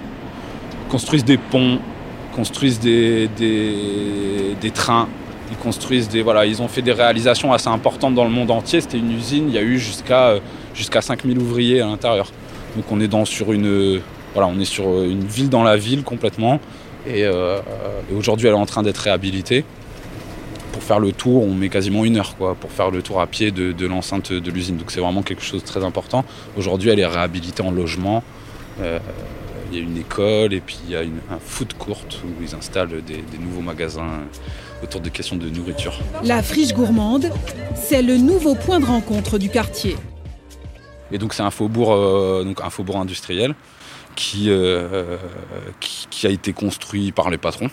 Ils 0.84 0.90
construisent 0.90 1.24
des 1.24 1.36
ponts, 1.36 1.78
construisent 2.34 2.80
des, 2.80 3.28
trains, 4.74 5.08
ils 5.52 5.56
construisent 5.58 6.08
des 6.08 6.22
voilà, 6.22 6.44
ils 6.44 6.60
ont 6.60 6.66
fait 6.66 6.82
des 6.82 6.90
réalisations 6.90 7.52
assez 7.52 7.68
importantes 7.68 8.16
dans 8.16 8.24
le 8.24 8.30
monde 8.30 8.50
entier. 8.50 8.80
C'était 8.80 8.98
une 8.98 9.12
usine, 9.12 9.44
il 9.46 9.54
y 9.54 9.58
a 9.58 9.62
eu 9.62 9.78
jusqu'à 9.78 10.40
jusqu'à 10.74 11.00
5000 11.00 11.38
ouvriers 11.38 11.82
à 11.82 11.86
l'intérieur. 11.86 12.32
Donc 12.76 12.84
on 12.90 13.00
est 13.00 13.08
dans 13.08 13.24
sur 13.24 13.52
une 13.52 13.66
euh, 13.66 14.00
euh, 14.36 15.14
ville 15.26 15.48
dans 15.48 15.62
la 15.62 15.76
ville 15.76 16.02
complètement. 16.02 16.60
Et, 17.06 17.24
euh, 17.24 17.60
et 18.10 18.14
aujourd'hui, 18.14 18.48
elle 18.48 18.54
est 18.54 18.58
en 18.58 18.66
train 18.66 18.82
d'être 18.82 18.98
réhabilitée. 18.98 19.64
Pour 20.72 20.82
faire 20.82 21.00
le 21.00 21.12
tour, 21.12 21.42
on 21.42 21.54
met 21.54 21.68
quasiment 21.70 22.04
une 22.04 22.18
heure 22.18 22.34
pour 22.34 22.70
faire 22.70 22.90
le 22.90 23.00
tour 23.00 23.20
à 23.20 23.26
pied 23.26 23.50
de, 23.50 23.86
l'enceinte 23.86 24.32
de 24.32 24.50
l'usine. 24.50 24.76
Donc 24.76 24.90
c'est 24.90 25.00
vraiment 25.00 25.22
quelque 25.22 25.42
chose 25.42 25.62
de 25.62 25.66
très 25.66 25.82
important. 25.82 26.24
Aujourd'hui, 26.56 26.90
elle 26.90 27.00
est 27.00 27.06
réhabilitée 27.06 27.62
en 27.62 27.70
logement. 27.70 28.22
Euh, 28.82 28.98
il 29.72 29.78
y 29.78 29.80
a 29.80 29.84
une 29.84 29.96
école 29.96 30.52
et 30.52 30.60
puis 30.60 30.78
il 30.84 30.90
y 30.92 30.96
a 30.96 31.00
un 31.00 31.38
food 31.40 31.72
court 31.72 32.04
où 32.24 32.42
ils 32.42 32.54
installent 32.54 33.02
des, 33.02 33.16
des 33.16 33.38
nouveaux 33.38 33.62
magasins 33.62 34.20
autour 34.82 35.00
de 35.00 35.08
questions 35.08 35.36
de 35.36 35.48
nourriture. 35.48 35.98
La 36.22 36.42
friche 36.42 36.74
gourmande, 36.74 37.32
c'est 37.74 38.02
le 38.02 38.18
nouveau 38.18 38.54
point 38.54 38.78
de 38.78 38.84
rencontre 38.84 39.38
du 39.38 39.48
quartier. 39.48 39.96
Et 41.12 41.18
donc 41.18 41.34
c'est 41.34 41.42
un 41.42 41.50
faubourg, 41.50 41.92
euh, 41.94 42.44
donc 42.44 42.60
un 42.62 42.70
faubourg 42.70 42.96
industriel 42.98 43.54
qui, 44.16 44.46
euh, 44.48 45.16
qui, 45.80 46.06
qui 46.10 46.26
a 46.26 46.30
été 46.30 46.52
construit 46.52 47.12
par 47.12 47.30
les 47.30 47.38
patrons. 47.38 47.70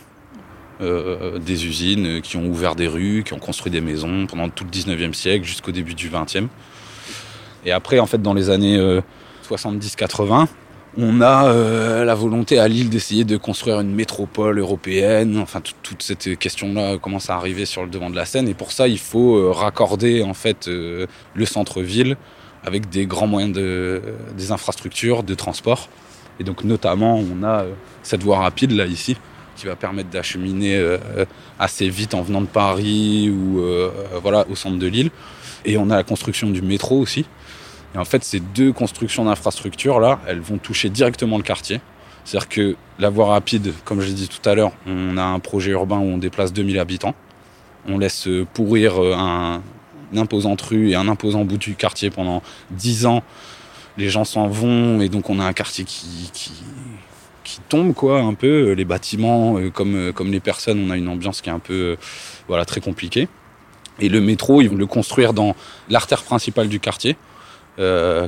Euh, 0.82 1.38
des 1.38 1.66
usines 1.68 2.20
qui 2.22 2.36
ont 2.36 2.46
ouvert 2.48 2.76
des 2.76 2.88
rues, 2.88 3.24
qui 3.26 3.34
ont 3.34 3.40
construit 3.40 3.72
des 3.72 3.80
maisons 3.80 4.26
pendant 4.28 4.50
tout 4.50 4.64
le 4.66 4.70
19e 4.72 5.14
siècle 5.14 5.46
jusqu'au 5.46 5.72
début 5.72 5.94
du 5.94 6.10
20e. 6.10 6.48
Et 7.64 7.72
après, 7.72 8.00
en 8.00 8.08
fait, 8.08 8.22
dans 8.22 8.34
les 8.34 8.50
années 8.50 8.78
euh, 8.78 9.00
70-80, 9.50 10.48
on 10.98 11.22
a 11.22 12.04
la 12.04 12.16
volonté 12.16 12.60
à 12.60 12.68
Lille 12.68 12.90
d'essayer 12.90 13.24
de 13.24 13.38
construire 13.38 13.80
une 13.80 13.94
métropole 13.94 14.60
européenne. 14.60 15.38
Enfin, 15.40 15.62
tout- 15.62 15.74
toute 15.82 16.04
cette 16.04 16.38
question-là 16.38 16.98
commence 16.98 17.30
à 17.30 17.36
arriver 17.36 17.66
sur 17.66 17.84
le 17.84 17.90
devant 17.90 18.10
de 18.10 18.16
la 18.16 18.26
scène. 18.26 18.48
Et 18.48 18.54
pour 18.54 18.72
ça, 18.72 18.88
il 18.88 19.00
faut 19.00 19.52
raccorder 19.54 20.22
en 20.24 20.34
fait 20.34 20.68
le 20.68 21.46
centre-ville 21.46 22.16
avec 22.66 22.90
des 22.90 23.06
grands 23.06 23.28
moyens 23.28 23.54
de, 23.54 24.02
des 24.38 24.52
infrastructures 24.52 25.24
de 25.24 25.34
transport. 25.34 25.90
Et 26.40 26.44
donc, 26.44 26.64
notamment, 26.64 27.18
on 27.18 27.44
a 27.44 27.64
euh, 27.64 27.74
cette 28.02 28.24
voie 28.24 28.40
rapide 28.40 28.72
là 28.72 28.86
ici 28.86 29.18
qui 29.56 29.68
va 29.68 29.76
permettre 29.76 30.10
d'acheminer 30.10 30.78
euh, 30.78 30.98
assez 31.60 31.88
vite 31.88 32.16
en 32.16 32.24
venant 32.24 32.42
de 32.42 32.48
Paris 32.48 33.30
ou 33.30 33.60
euh, 33.60 33.92
voilà 34.22 34.46
au 34.50 34.56
centre 34.56 34.78
de 34.78 34.88
Lille. 34.88 35.12
Et 35.66 35.78
on 35.78 35.90
a 35.92 35.96
la 35.96 36.04
construction 36.04 36.50
du 36.50 36.62
métro 36.62 36.98
aussi. 37.00 37.26
Et 37.94 37.98
en 37.98 38.06
fait, 38.06 38.24
ces 38.24 38.40
deux 38.40 38.74
constructions 38.74 39.26
d'infrastructures 39.26 40.00
là, 40.00 40.20
elles 40.28 40.40
vont 40.40 40.58
toucher 40.58 40.90
directement 40.90 41.38
le 41.38 41.44
quartier. 41.44 41.82
C'est-à-dire 42.26 42.50
que 42.50 42.76
la 43.00 43.10
voie 43.10 43.28
rapide, 43.28 43.74
comme 43.86 44.02
je 44.02 44.08
l'ai 44.08 44.14
dit 44.14 44.30
tout 44.30 44.48
à 44.48 44.56
l'heure, 44.56 44.72
on 44.88 45.18
a 45.18 45.24
un 45.24 45.40
projet 45.40 45.72
urbain 45.72 45.98
où 45.98 46.06
on 46.06 46.18
déplace 46.18 46.54
2000 46.54 46.80
habitants. 46.80 47.16
On 47.88 47.98
laisse 47.98 48.28
euh, 48.28 48.48
pourrir 48.54 49.04
euh, 49.04 49.14
un, 49.14 49.62
une 50.14 50.20
imposante 50.20 50.62
rue 50.62 50.92
et 50.92 50.96
un 50.96 51.08
imposant 51.08 51.44
bout 51.44 51.58
du 51.58 51.76
quartier 51.76 52.10
pendant 52.10 52.42
10 52.72 53.06
ans. 53.08 53.24
Les 53.98 54.10
gens 54.10 54.24
s'en 54.24 54.48
vont 54.48 55.02
et 55.02 55.10
donc 55.10 55.30
on 55.30 55.40
a 55.40 55.44
un 55.44 55.54
quartier 55.54 55.86
qui, 55.86 56.30
qui, 56.34 56.52
tombe 57.70 57.94
quoi 57.94 58.20
un 58.22 58.34
peu. 58.34 58.72
Les 58.72 58.86
bâtiments, 58.86 59.58
euh, 59.58 59.70
comme, 59.70 59.96
euh, 59.96 60.12
comme 60.12 60.32
les 60.32 60.40
personnes, 60.40 60.84
on 60.88 60.90
a 60.90 60.98
une 60.98 61.08
ambiance 61.08 61.42
qui 61.42 61.50
est 61.50 61.54
un 61.54 61.60
peu 61.60 61.74
euh, 61.74 61.96
voilà, 62.48 62.66
très 62.66 62.82
compliquée. 62.82 63.28
Et 64.00 64.10
le 64.10 64.22
métro, 64.22 64.62
ils 64.62 64.70
vont 64.70 64.76
le 64.76 64.88
construire 64.88 65.34
dans 65.34 65.56
l'artère 65.90 66.24
principale 66.24 66.68
du 66.68 66.80
quartier, 66.80 67.16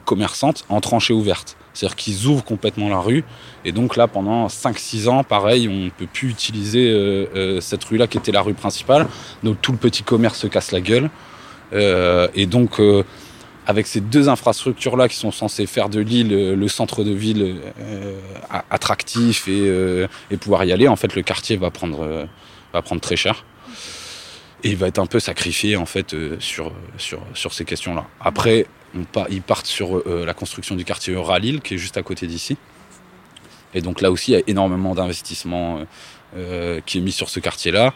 commerçante, 0.05 0.63
en 0.69 0.79
tranchée 0.79 1.13
ouverte. 1.13 1.57
C'est-à-dire 1.73 1.95
qu'ils 1.95 2.27
ouvrent 2.27 2.43
complètement 2.43 2.87
la 2.87 2.99
rue. 2.99 3.23
Et 3.63 3.71
donc 3.71 3.95
là, 3.95 4.07
pendant 4.07 4.45
5-6 4.45 5.07
ans, 5.07 5.23
pareil, 5.23 5.67
on 5.67 5.85
ne 5.85 5.89
peut 5.89 6.05
plus 6.05 6.29
utiliser 6.29 7.27
cette 7.61 7.83
rue-là 7.83 8.05
qui 8.05 8.19
était 8.19 8.31
la 8.31 8.41
rue 8.41 8.53
principale. 8.53 9.07
Donc 9.41 9.59
tout 9.59 9.71
le 9.71 9.79
petit 9.79 10.03
commerce 10.03 10.37
se 10.37 10.45
casse 10.45 10.71
la 10.71 10.81
gueule. 10.81 11.09
Euh, 11.75 12.27
et 12.33 12.45
donc, 12.45 12.79
euh, 12.79 13.03
avec 13.67 13.87
ces 13.87 14.01
deux 14.01 14.29
infrastructures-là 14.29 15.07
qui 15.09 15.15
sont 15.15 15.31
censées 15.31 15.65
faire 15.65 15.89
de 15.89 15.99
Lille 15.99 16.33
euh, 16.33 16.55
le 16.55 16.67
centre 16.67 17.03
de 17.03 17.11
ville 17.11 17.61
attractif 18.69 19.47
et, 19.47 20.37
pouvoir 20.39 20.65
y 20.65 20.71
aller, 20.71 20.87
en 20.87 20.95
fait, 20.95 21.15
le 21.15 21.21
quartier 21.21 21.57
va 21.57 21.71
prendre, 21.71 22.27
va 22.73 22.81
prendre 22.81 23.01
très 23.01 23.15
cher. 23.15 23.45
Et 24.63 24.69
il 24.69 24.77
va 24.77 24.87
être 24.87 24.99
un 24.99 25.05
peu 25.05 25.19
sacrifié 25.19 25.75
en 25.75 25.85
fait 25.85 26.15
sur, 26.39 26.71
sur, 26.97 27.21
sur 27.35 27.53
ces 27.53 27.65
questions-là. 27.65 28.05
Après, 28.19 28.65
ils 29.29 29.41
partent 29.41 29.67
sur 29.67 30.01
la 30.07 30.33
construction 30.33 30.75
du 30.75 30.85
quartier 30.85 31.13
Euralille, 31.13 31.61
qui 31.61 31.75
est 31.75 31.77
juste 31.77 31.97
à 31.97 32.01
côté 32.01 32.25
d'ici. 32.25 32.57
Et 33.75 33.81
donc 33.81 34.01
là 34.01 34.09
aussi, 34.09 34.31
il 34.31 34.35
y 34.35 34.37
a 34.37 34.43
énormément 34.47 34.95
d'investissement 34.95 35.81
euh, 36.35 36.81
qui 36.85 36.97
est 36.97 37.01
mis 37.01 37.13
sur 37.13 37.29
ce 37.29 37.39
quartier-là. 37.39 37.93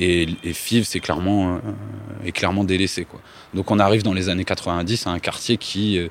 Et, 0.00 0.28
et 0.44 0.52
Fives 0.52 0.84
c'est 0.84 1.00
clairement, 1.00 1.56
euh, 1.56 1.58
est 2.24 2.32
clairement 2.32 2.62
délaissé. 2.62 3.04
Quoi. 3.04 3.20
Donc 3.52 3.70
on 3.72 3.80
arrive 3.80 4.04
dans 4.04 4.14
les 4.14 4.28
années 4.28 4.44
90 4.44 5.08
à 5.08 5.10
un 5.10 5.18
quartier 5.18 5.56
qui, 5.56 5.98
euh, 5.98 6.08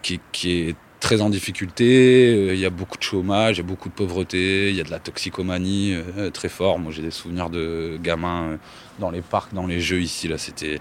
qui, 0.00 0.20
qui 0.32 0.52
est 0.52 0.76
très 1.00 1.20
en 1.20 1.28
difficulté. 1.28 2.34
Euh, 2.34 2.54
Il 2.54 2.60
y 2.60 2.64
a 2.64 2.70
beaucoup 2.70 2.96
de 2.96 3.02
chômage, 3.02 3.56
il 3.56 3.60
y 3.60 3.64
a 3.64 3.66
beaucoup 3.66 3.90
de 3.90 3.94
pauvreté, 3.94 4.70
il 4.70 4.76
y 4.76 4.80
a 4.80 4.84
de 4.84 4.90
la 4.90 5.00
toxicomanie 5.00 5.94
très 6.32 6.48
fort. 6.48 6.78
Moi 6.78 6.92
j'ai 6.92 7.02
des 7.02 7.10
souvenirs 7.10 7.50
de 7.50 7.98
gamins 8.02 8.58
dans 8.98 9.10
les 9.10 9.20
parcs, 9.20 9.52
dans 9.52 9.66
les 9.66 9.80
jeux 9.80 10.00
ici. 10.00 10.26
Là, 10.26 10.38
c'était 10.38 10.80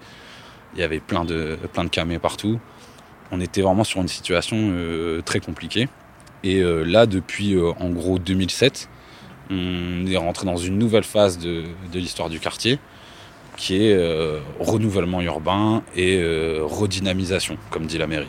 Il 0.75 0.80
y 0.80 0.84
avait 0.84 1.01
plein 1.01 1.25
de, 1.25 1.58
plein 1.74 1.84
de 1.84 1.89
camés 1.89 2.20
partout. 2.20 2.58
On 3.32 3.42
était 3.42 3.62
vraiment 3.62 3.84
sur 3.84 4.00
une 4.00 4.08
situation 4.08 4.74
très 5.25 5.42
compliquée. 5.42 5.89
Et 6.44 6.62
là, 6.62 7.06
depuis 7.06 7.58
en 7.80 7.89
gros 7.89 8.20
2007, 8.20 8.88
on 9.50 10.05
est 10.07 10.17
rentré 10.17 10.45
dans 10.45 10.57
une 10.57 10.77
nouvelle 10.77 11.03
phase 11.03 11.38
de, 11.38 11.65
l'histoire 11.93 12.29
du 12.29 12.39
quartier 12.39 12.79
qui 13.55 13.75
est 13.75 13.93
euh, 13.93 14.39
renouvellement 14.59 15.21
urbain 15.21 15.83
et 15.95 16.17
euh, 16.17 16.62
redynamisation, 16.63 17.57
comme 17.69 17.85
dit 17.85 18.00
la 18.00 18.07
mairie. 18.07 18.27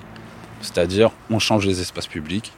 C'est-à-dire, 0.60 1.10
on 1.30 1.38
change 1.38 1.66
les 1.66 1.80
espaces 1.80 2.06
publics, 2.06 2.52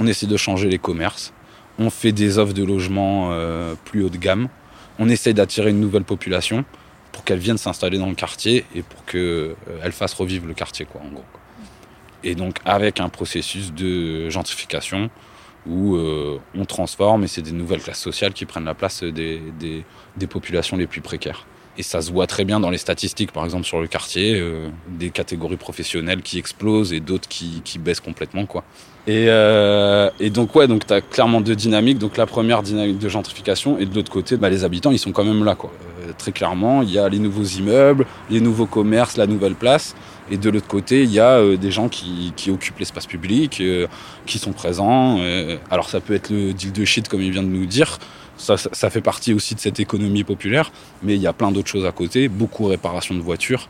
on 0.00 0.06
essaie 0.06 0.26
de 0.26 0.36
changer 0.36 0.68
les 0.68 0.78
commerces, 0.78 1.32
on 1.78 1.90
fait 1.90 2.12
des 2.12 2.38
offres 2.38 2.52
de 2.52 2.64
logement 2.64 3.28
euh, 3.30 3.74
plus 3.84 4.02
haut 4.02 4.08
de 4.08 4.16
gamme, 4.16 4.48
on 4.98 5.08
essaie 5.08 5.34
d'attirer 5.34 5.70
une 5.70 5.80
nouvelle 5.80 6.04
population 6.04 6.64
pour 7.12 7.22
qu'elle 7.22 7.38
vienne 7.38 7.58
s'installer 7.58 7.98
dans 7.98 8.08
le 8.08 8.14
quartier 8.16 8.64
et 8.74 8.82
pour 8.82 9.04
qu'elle 9.04 9.92
fasse 9.92 10.14
revivre 10.14 10.46
le 10.46 10.54
quartier, 10.54 10.84
quoi, 10.84 11.00
en 11.00 11.12
gros. 11.12 11.24
Et 12.24 12.34
donc, 12.34 12.58
avec 12.64 12.98
un 12.98 13.08
processus 13.08 13.72
de 13.72 14.30
gentrification 14.30 15.10
où 15.66 15.96
euh, 15.96 16.38
on 16.54 16.64
transforme 16.64 17.24
et 17.24 17.26
c'est 17.26 17.42
des 17.42 17.52
nouvelles 17.52 17.80
classes 17.80 18.00
sociales 18.00 18.32
qui 18.32 18.44
prennent 18.44 18.64
la 18.64 18.74
place 18.74 19.02
des, 19.02 19.40
des, 19.58 19.84
des 20.16 20.26
populations 20.26 20.76
les 20.76 20.86
plus 20.86 21.00
précaires. 21.00 21.46
Et 21.76 21.82
ça 21.82 22.00
se 22.00 22.12
voit 22.12 22.28
très 22.28 22.44
bien 22.44 22.60
dans 22.60 22.70
les 22.70 22.78
statistiques, 22.78 23.32
par 23.32 23.44
exemple 23.44 23.64
sur 23.64 23.80
le 23.80 23.88
quartier, 23.88 24.38
euh, 24.38 24.68
des 24.88 25.10
catégories 25.10 25.56
professionnelles 25.56 26.22
qui 26.22 26.38
explosent 26.38 26.92
et 26.92 27.00
d'autres 27.00 27.28
qui, 27.28 27.62
qui 27.64 27.78
baissent 27.78 28.00
complètement, 28.00 28.46
quoi. 28.46 28.62
Et, 29.06 29.26
euh, 29.28 30.08
et 30.20 30.30
donc 30.30 30.54
ouais, 30.54 30.66
donc 30.68 30.86
t'as 30.86 31.00
clairement 31.00 31.40
deux 31.40 31.56
dynamiques. 31.56 31.98
Donc 31.98 32.16
la 32.16 32.26
première 32.26 32.62
dynamique 32.62 32.98
de 32.98 33.08
gentrification 33.08 33.76
et 33.78 33.86
de 33.86 33.94
l'autre 33.94 34.10
côté, 34.10 34.36
bah, 34.36 34.50
les 34.50 34.64
habitants 34.64 34.92
ils 34.92 35.00
sont 35.00 35.12
quand 35.12 35.24
même 35.24 35.44
là, 35.44 35.56
quoi. 35.56 35.72
Euh, 36.04 36.12
très 36.16 36.32
clairement, 36.32 36.82
il 36.82 36.90
y 36.90 36.98
a 36.98 37.08
les 37.08 37.18
nouveaux 37.18 37.44
immeubles, 37.44 38.06
les 38.30 38.40
nouveaux 38.40 38.66
commerces, 38.66 39.16
la 39.16 39.26
nouvelle 39.26 39.54
place. 39.54 39.94
Et 40.30 40.36
de 40.36 40.50
l'autre 40.50 40.66
côté, 40.66 41.02
il 41.02 41.12
y 41.12 41.20
a 41.20 41.32
euh, 41.32 41.56
des 41.56 41.70
gens 41.70 41.88
qui, 41.88 42.32
occupent 42.48 42.78
l'espace 42.78 43.06
public, 43.06 43.60
euh, 43.60 43.86
qui 44.26 44.38
sont 44.38 44.52
présents. 44.52 45.18
Alors 45.70 45.88
ça 45.88 46.00
peut 46.00 46.14
être 46.14 46.30
le 46.30 46.52
deal 46.52 46.72
de 46.72 46.84
shit 46.84 47.08
comme 47.08 47.20
il 47.20 47.30
vient 47.30 47.42
de 47.42 47.48
nous 47.48 47.66
dire. 47.66 47.98
Ça, 48.36 48.56
ça, 48.56 48.90
fait 48.90 49.00
partie 49.00 49.32
aussi 49.32 49.54
de 49.54 49.60
cette 49.60 49.78
économie 49.78 50.24
populaire, 50.24 50.72
mais 51.04 51.14
il 51.14 51.20
y 51.20 51.26
a 51.28 51.32
plein 51.32 51.52
d'autres 51.52 51.68
choses 51.68 51.86
à 51.86 51.92
côté. 51.92 52.28
Beaucoup 52.28 52.64
de 52.64 52.70
réparation 52.70 53.14
de 53.14 53.20
voitures 53.20 53.68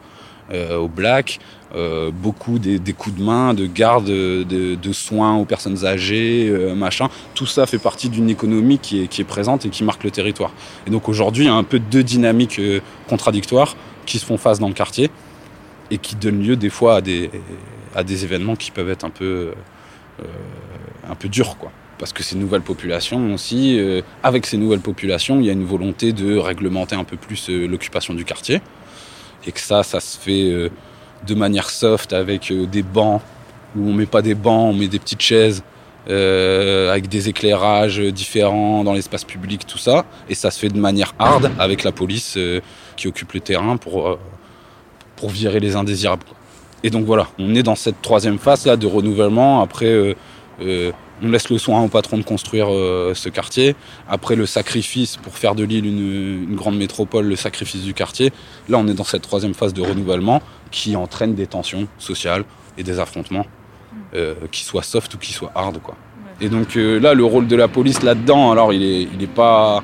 au 0.52 0.88
black, 0.88 1.40
euh, 1.74 2.12
beaucoup 2.12 2.60
des, 2.60 2.78
coups 2.92 3.16
de 3.16 3.22
main, 3.22 3.52
de 3.52 3.66
garde, 3.66 4.04
de, 4.06 4.92
soins 4.92 5.36
aux 5.36 5.44
personnes 5.44 5.84
âgées, 5.84 6.48
euh, 6.48 6.74
machin. 6.74 7.08
Tout 7.34 7.46
ça 7.46 7.66
fait 7.66 7.78
partie 7.78 8.08
d'une 8.08 8.30
économie 8.30 8.78
qui 8.78 9.02
est, 9.02 9.24
présente 9.24 9.66
et 9.66 9.70
qui 9.70 9.82
marque 9.82 10.04
le 10.04 10.12
territoire. 10.12 10.52
Et 10.86 10.90
donc 10.90 11.08
aujourd'hui, 11.08 11.44
il 11.44 11.48
y 11.48 11.50
a 11.50 11.54
un 11.54 11.64
peu 11.64 11.80
deux 11.80 12.04
dynamiques 12.04 12.60
euh, 12.60 12.80
contradictoires 13.08 13.76
qui 14.06 14.18
se 14.20 14.24
font 14.24 14.36
face 14.36 14.60
dans 14.60 14.68
le 14.68 14.74
quartier 14.74 15.10
et 15.90 15.98
qui 15.98 16.14
donnent 16.14 16.42
lieu 16.42 16.54
des 16.54 16.70
fois 16.70 16.96
à 16.96 17.00
des, 17.00 18.24
événements 18.24 18.54
qui 18.54 18.70
peuvent 18.70 18.90
être 18.90 19.04
un 19.04 19.10
peu, 19.10 19.52
euh, 20.20 20.24
un 21.08 21.14
peu 21.16 21.28
durs, 21.28 21.56
quoi 21.58 21.72
parce 21.98 22.12
que 22.12 22.22
ces 22.22 22.36
nouvelles 22.36 22.62
populations 22.62 23.32
aussi, 23.34 23.78
euh, 23.78 24.02
avec 24.22 24.46
ces 24.46 24.56
nouvelles 24.56 24.80
populations, 24.80 25.40
il 25.40 25.46
y 25.46 25.50
a 25.50 25.52
une 25.52 25.64
volonté 25.64 26.12
de 26.12 26.36
réglementer 26.36 26.96
un 26.96 27.04
peu 27.04 27.16
plus 27.16 27.48
euh, 27.48 27.66
l'occupation 27.66 28.14
du 28.14 28.24
quartier. 28.24 28.60
Et 29.46 29.52
que 29.52 29.60
ça, 29.60 29.82
ça 29.82 30.00
se 30.00 30.18
fait 30.18 30.50
euh, 30.50 30.70
de 31.26 31.34
manière 31.34 31.70
soft 31.70 32.12
avec 32.12 32.52
des 32.52 32.82
bancs, 32.82 33.20
où 33.76 33.88
on 33.88 33.92
met 33.92 34.06
pas 34.06 34.22
des 34.22 34.34
bancs, 34.34 34.74
on 34.74 34.76
met 34.76 34.88
des 34.88 34.98
petites 34.98 35.22
chaises, 35.22 35.62
avec 36.06 37.08
des 37.08 37.30
éclairages 37.30 37.98
différents 37.98 38.84
dans 38.84 38.92
l'espace 38.92 39.24
public, 39.24 39.66
tout 39.66 39.78
ça. 39.78 40.04
Et 40.28 40.34
ça 40.34 40.50
se 40.50 40.58
fait 40.58 40.68
de 40.68 40.78
manière 40.78 41.14
hard 41.18 41.50
avec 41.58 41.82
la 41.82 41.92
police 41.92 42.38
qui 42.96 43.08
occupe 43.08 43.32
le 43.32 43.40
terrain 43.40 43.78
pour, 43.78 44.18
pour 45.16 45.30
virer 45.30 45.60
les 45.60 45.76
indésirables. 45.76 46.26
Et 46.82 46.90
donc 46.90 47.06
voilà, 47.06 47.28
on 47.38 47.54
est 47.54 47.62
dans 47.62 47.74
cette 47.74 48.02
troisième 48.02 48.38
phase 48.38 48.66
là 48.66 48.76
de 48.76 48.86
renouvellement. 48.86 49.62
Après, 49.62 50.14
on 51.24 51.30
laisse 51.30 51.48
le 51.48 51.58
soin 51.58 51.82
au 51.82 51.88
patron 51.88 52.18
de 52.18 52.22
construire 52.22 52.66
euh, 52.70 53.14
ce 53.14 53.28
quartier. 53.28 53.74
Après 54.08 54.36
le 54.36 54.46
sacrifice 54.46 55.16
pour 55.16 55.36
faire 55.36 55.54
de 55.54 55.64
l'île 55.64 55.86
une, 55.86 56.54
grande 56.54 56.76
métropole, 56.76 57.26
le 57.26 57.36
sacrifice 57.36 57.82
du 57.82 57.94
quartier. 57.94 58.32
Là, 58.68 58.78
on 58.78 58.86
est 58.86 58.94
dans 58.94 59.04
cette 59.04 59.22
troisième 59.22 59.54
phase 59.54 59.72
de 59.72 59.82
renouvellement 59.82 60.42
qui 60.70 60.96
entraîne 60.96 61.34
des 61.34 61.46
tensions 61.46 61.88
sociales 61.98 62.44
et 62.76 62.82
des 62.82 62.98
affrontements, 62.98 63.46
euh, 64.14 64.34
qui 64.50 64.64
soient 64.64 64.82
soft 64.82 65.14
ou 65.14 65.18
qui 65.18 65.32
soient 65.32 65.52
hard. 65.54 65.80
Quoi. 65.82 65.96
Et 66.40 66.48
donc 66.48 66.76
euh, 66.76 66.98
là, 66.98 67.14
le 67.14 67.24
rôle 67.24 67.46
de 67.46 67.56
la 67.56 67.68
police 67.68 68.02
là-dedans, 68.02 68.50
alors 68.50 68.72
il 68.72 68.82
est, 68.82 69.08
il 69.14 69.22
est 69.22 69.34
pas 69.34 69.82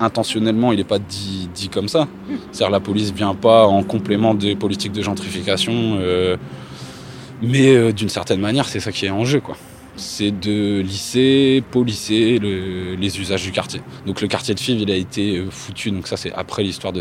intentionnellement, 0.00 0.72
il 0.72 0.78
n'est 0.78 0.84
pas 0.84 0.98
dit, 0.98 1.48
comme 1.72 1.88
ça. 1.88 2.08
C'est-à-dire 2.50 2.70
la 2.70 2.80
police 2.80 3.12
vient 3.12 3.34
pas 3.34 3.64
en 3.64 3.84
complément 3.84 4.34
des 4.34 4.56
politiques 4.56 4.92
de 4.92 5.02
gentrification, 5.02 5.98
mais 7.40 7.92
d'une 7.92 8.08
certaine 8.08 8.40
manière, 8.40 8.68
c'est 8.68 8.80
ça 8.80 8.90
qui 8.90 9.06
est 9.06 9.10
en 9.10 9.24
jeu, 9.24 9.40
c'est 9.96 10.32
de 10.32 10.80
lisser, 10.80 11.62
polisser 11.70 12.38
le, 12.38 12.94
les 12.94 13.20
usages 13.20 13.44
du 13.44 13.52
quartier. 13.52 13.80
Donc 14.06 14.20
le 14.20 14.28
quartier 14.28 14.54
de 14.54 14.60
Fives, 14.60 14.80
il 14.80 14.90
a 14.90 14.96
été 14.96 15.44
foutu, 15.50 15.90
donc 15.90 16.08
ça 16.08 16.16
c'est 16.16 16.32
après 16.32 16.62
l'histoire 16.62 16.92
de 16.92 17.00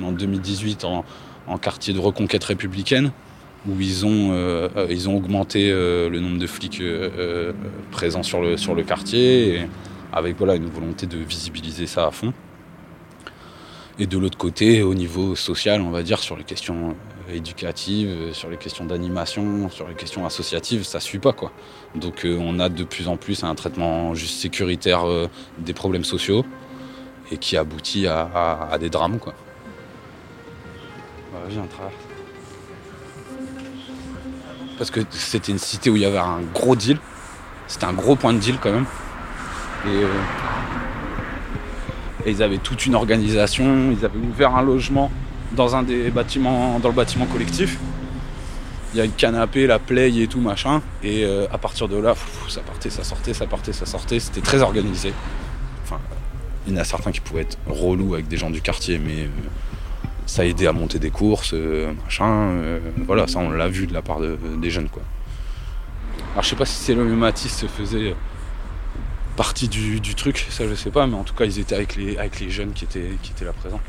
mais 0.00 0.06
en 0.06 0.12
2018 0.12 0.84
en, 0.84 1.04
quartier 1.58 1.94
de 1.94 1.98
reconquête 1.98 2.44
républicaine, 2.44 3.12
où 3.66 3.80
ils 3.80 4.06
ont, 4.06 4.30
euh, 4.32 4.68
ont 5.06 5.16
augmenté 5.16 5.70
euh, 5.70 6.08
le 6.08 6.20
nombre 6.20 6.38
de 6.38 6.46
flics 6.46 6.80
euh, 6.80 7.52
présents 7.90 8.22
sur 8.22 8.40
le, 8.40 8.82
quartier, 8.82 9.66
avec 10.12 10.36
une 10.40 10.66
volonté 10.66 11.06
de 11.06 11.18
visibiliser 11.18 11.86
ça 11.86 12.06
à 12.06 12.10
fond. 12.10 12.32
Et 13.98 14.06
de 14.06 14.16
l'autre 14.16 14.38
côté, 14.38 14.82
au 14.82 14.94
niveau 14.94 15.34
social, 15.34 15.80
on 15.82 15.90
va 15.90 16.02
dire, 16.02 16.20
sur 16.20 16.36
les 16.36 16.44
questions 16.44 16.94
éducatives, 17.34 18.32
sur 18.32 18.50
les 18.50 18.56
questions 18.56 18.84
d'animation, 18.84 19.68
sur 19.70 19.88
les 19.88 19.94
questions 19.94 20.26
associatives, 20.26 20.84
ça 20.84 21.00
suit 21.00 21.18
pas 21.18 21.32
quoi. 21.32 21.52
Donc 21.94 22.24
euh, 22.24 22.38
on 22.40 22.58
a 22.60 22.68
de 22.68 22.84
plus 22.84 23.08
en 23.08 23.16
plus 23.16 23.44
un 23.44 23.54
traitement 23.54 24.14
juste 24.14 24.40
sécuritaire 24.40 25.06
euh, 25.06 25.28
des 25.58 25.72
problèmes 25.72 26.04
sociaux 26.04 26.44
et 27.30 27.38
qui 27.38 27.56
aboutit 27.56 28.06
à, 28.06 28.28
à, 28.34 28.68
à 28.72 28.78
des 28.78 28.90
drames 28.90 29.18
quoi. 29.18 29.34
Viens, 31.48 31.62
traverse. 31.66 31.94
Parce 34.78 34.90
que 34.90 35.00
c'était 35.10 35.52
une 35.52 35.58
cité 35.58 35.90
où 35.90 35.96
il 35.96 36.02
y 36.02 36.04
avait 36.04 36.18
un 36.18 36.40
gros 36.54 36.76
deal. 36.76 36.98
C'était 37.66 37.86
un 37.86 37.92
gros 37.92 38.14
point 38.16 38.32
de 38.32 38.38
deal 38.38 38.56
quand 38.60 38.72
même. 38.72 38.86
Et, 39.86 39.88
euh, 39.88 40.06
et 42.26 42.30
ils 42.30 42.42
avaient 42.42 42.58
toute 42.58 42.86
une 42.86 42.94
organisation, 42.94 43.90
ils 43.90 44.04
avaient 44.04 44.18
ouvert 44.18 44.54
un 44.54 44.62
logement 44.62 45.10
dans 45.52 45.76
un 45.76 45.82
des 45.82 46.10
bâtiments, 46.10 46.78
dans 46.78 46.88
le 46.88 46.94
bâtiment 46.94 47.26
collectif. 47.26 47.78
Il 48.92 48.98
y 48.98 49.00
a 49.00 49.04
le 49.04 49.12
canapé, 49.12 49.66
la 49.66 49.78
play 49.78 50.12
et 50.20 50.26
tout 50.26 50.40
machin. 50.40 50.82
Et 51.02 51.24
euh, 51.24 51.46
à 51.52 51.58
partir 51.58 51.88
de 51.88 51.96
là, 51.96 52.14
ça 52.48 52.60
partait, 52.60 52.90
ça 52.90 53.04
sortait, 53.04 53.34
ça 53.34 53.46
partait, 53.46 53.72
ça 53.72 53.86
sortait. 53.86 54.18
C'était 54.18 54.40
très 54.40 54.62
organisé. 54.62 55.12
Enfin, 55.84 55.98
il 56.66 56.74
y 56.74 56.76
en 56.76 56.80
a 56.80 56.84
certains 56.84 57.12
qui 57.12 57.20
pouvaient 57.20 57.42
être 57.42 57.58
relous 57.66 58.14
avec 58.14 58.28
des 58.28 58.36
gens 58.36 58.50
du 58.50 58.60
quartier, 58.60 58.98
mais 58.98 59.22
euh, 59.22 59.28
ça 60.26 60.42
a 60.42 60.44
aidé 60.44 60.66
à 60.66 60.72
monter 60.72 60.98
des 60.98 61.10
courses, 61.10 61.52
euh, 61.54 61.92
machin. 62.04 62.52
voilà, 63.06 63.26
ça 63.26 63.38
on 63.38 63.50
l'a 63.50 63.68
vu 63.68 63.86
de 63.86 63.94
la 63.94 64.02
part 64.02 64.20
de, 64.20 64.38
des 64.60 64.70
jeunes 64.70 64.88
quoi. 64.88 65.02
Alors 66.32 66.44
je 66.44 66.50
sais 66.50 66.56
pas 66.56 66.66
si 66.66 66.74
c'est 66.74 66.94
le 66.94 67.04
Matisse 67.04 67.56
se 67.56 67.66
faisait 67.66 68.14
partie 69.36 69.68
du, 69.68 70.00
truc, 70.14 70.46
ça 70.50 70.68
je 70.68 70.74
sais 70.74 70.90
pas, 70.90 71.06
mais 71.08 71.16
en 71.16 71.24
tout 71.24 71.34
cas 71.34 71.46
ils 71.46 71.58
étaient 71.58 71.74
avec 71.74 71.96
les, 71.96 72.16
avec 72.18 72.38
les 72.38 72.50
jeunes 72.50 72.72
qui 72.72 72.84
étaient, 72.84 73.16
qui 73.22 73.32
étaient 73.32 73.44
là 73.44 73.52
présents. 73.52 73.80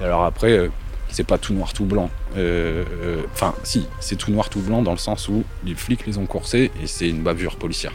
Et 0.00 0.04
alors 0.04 0.24
après, 0.24 0.70
c'est 1.10 1.24
pas 1.24 1.38
tout 1.38 1.52
noir 1.52 1.72
tout 1.72 1.84
blanc. 1.84 2.10
Enfin, 2.32 2.38
euh, 2.38 2.84
euh, 3.02 3.50
si, 3.64 3.86
c'est 4.00 4.16
tout 4.16 4.30
noir 4.30 4.48
tout 4.48 4.60
blanc 4.60 4.82
dans 4.82 4.92
le 4.92 4.98
sens 4.98 5.28
où 5.28 5.44
les 5.64 5.74
flics 5.74 6.06
les 6.06 6.18
ont 6.18 6.26
coursés 6.26 6.70
et 6.82 6.86
c'est 6.86 7.08
une 7.08 7.22
bavure 7.22 7.56
policière. 7.56 7.92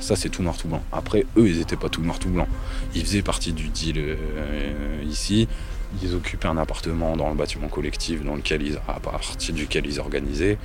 Ça, 0.00 0.16
c'est 0.16 0.28
tout 0.28 0.42
noir 0.42 0.56
tout 0.56 0.68
blanc. 0.68 0.82
Après, 0.92 1.24
eux, 1.36 1.48
ils 1.48 1.60
étaient 1.60 1.76
pas 1.76 1.88
tout 1.88 2.02
noir 2.02 2.18
tout 2.18 2.28
blanc. 2.28 2.48
Ils 2.94 3.02
faisaient 3.02 3.22
partie 3.22 3.52
du 3.52 3.68
deal 3.68 3.96
euh, 3.98 5.02
ici. 5.08 5.48
Ils 6.02 6.14
occupaient 6.14 6.48
un 6.48 6.58
appartement 6.58 7.16
dans 7.16 7.30
le 7.30 7.34
bâtiment 7.34 7.68
collectif 7.68 8.22
dans 8.24 8.34
lequel 8.34 8.62
ils, 8.62 8.78
à 8.88 9.00
partir 9.00 9.54
duquel 9.54 9.86
ils 9.86 10.00
organisaient. 10.00 10.58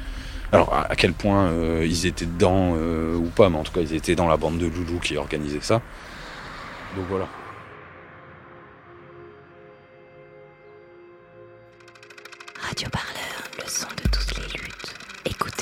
Alors, 0.51 0.73
à, 0.73 0.95
quel 0.97 1.13
point 1.13 1.49
ils 1.81 2.05
étaient 2.05 2.25
dedans 2.25 2.75
ou 2.75 3.29
pas, 3.33 3.49
mais 3.49 3.57
en 3.57 3.63
tout 3.63 3.71
cas, 3.71 3.79
ils 3.79 3.93
étaient 3.93 4.15
dans 4.15 4.27
la 4.27 4.35
bande 4.35 4.57
de 4.57 4.65
loulous 4.65 4.99
qui 4.99 5.15
organisait 5.15 5.61
ça. 5.61 5.81
Donc 6.97 7.05
voilà. 7.07 7.27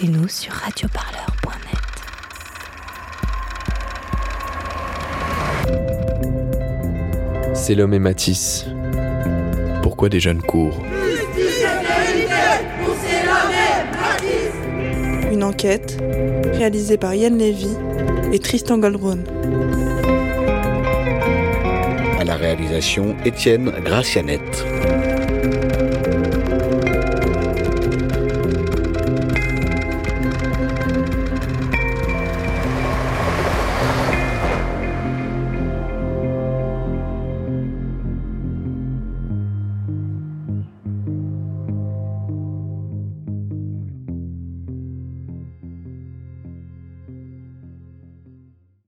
Écoutez-nous 0.02 0.30
sur 0.30 0.54
radioparleur.net. 0.54 1.78
C'est 7.54 7.76
l'homme 7.76 7.94
et 7.94 8.00
Matisse. 8.00 8.66
Pourquoi 9.84 10.08
des 10.08 10.22
jeunes 10.22 10.42
courent? 10.42 10.86
Une 15.34 15.44
enquête 15.44 15.98
réalisée 16.54 16.98
par 16.98 17.14
Yann 17.14 17.38
Lévy 17.38 17.76
et 18.32 18.40
Tristan 18.40 18.78
Goldron. 18.78 19.20
À 22.18 22.24
la 22.24 22.38
réalisation, 22.38 23.18
Étienne 23.26 23.74
Gracianette. 23.84 24.66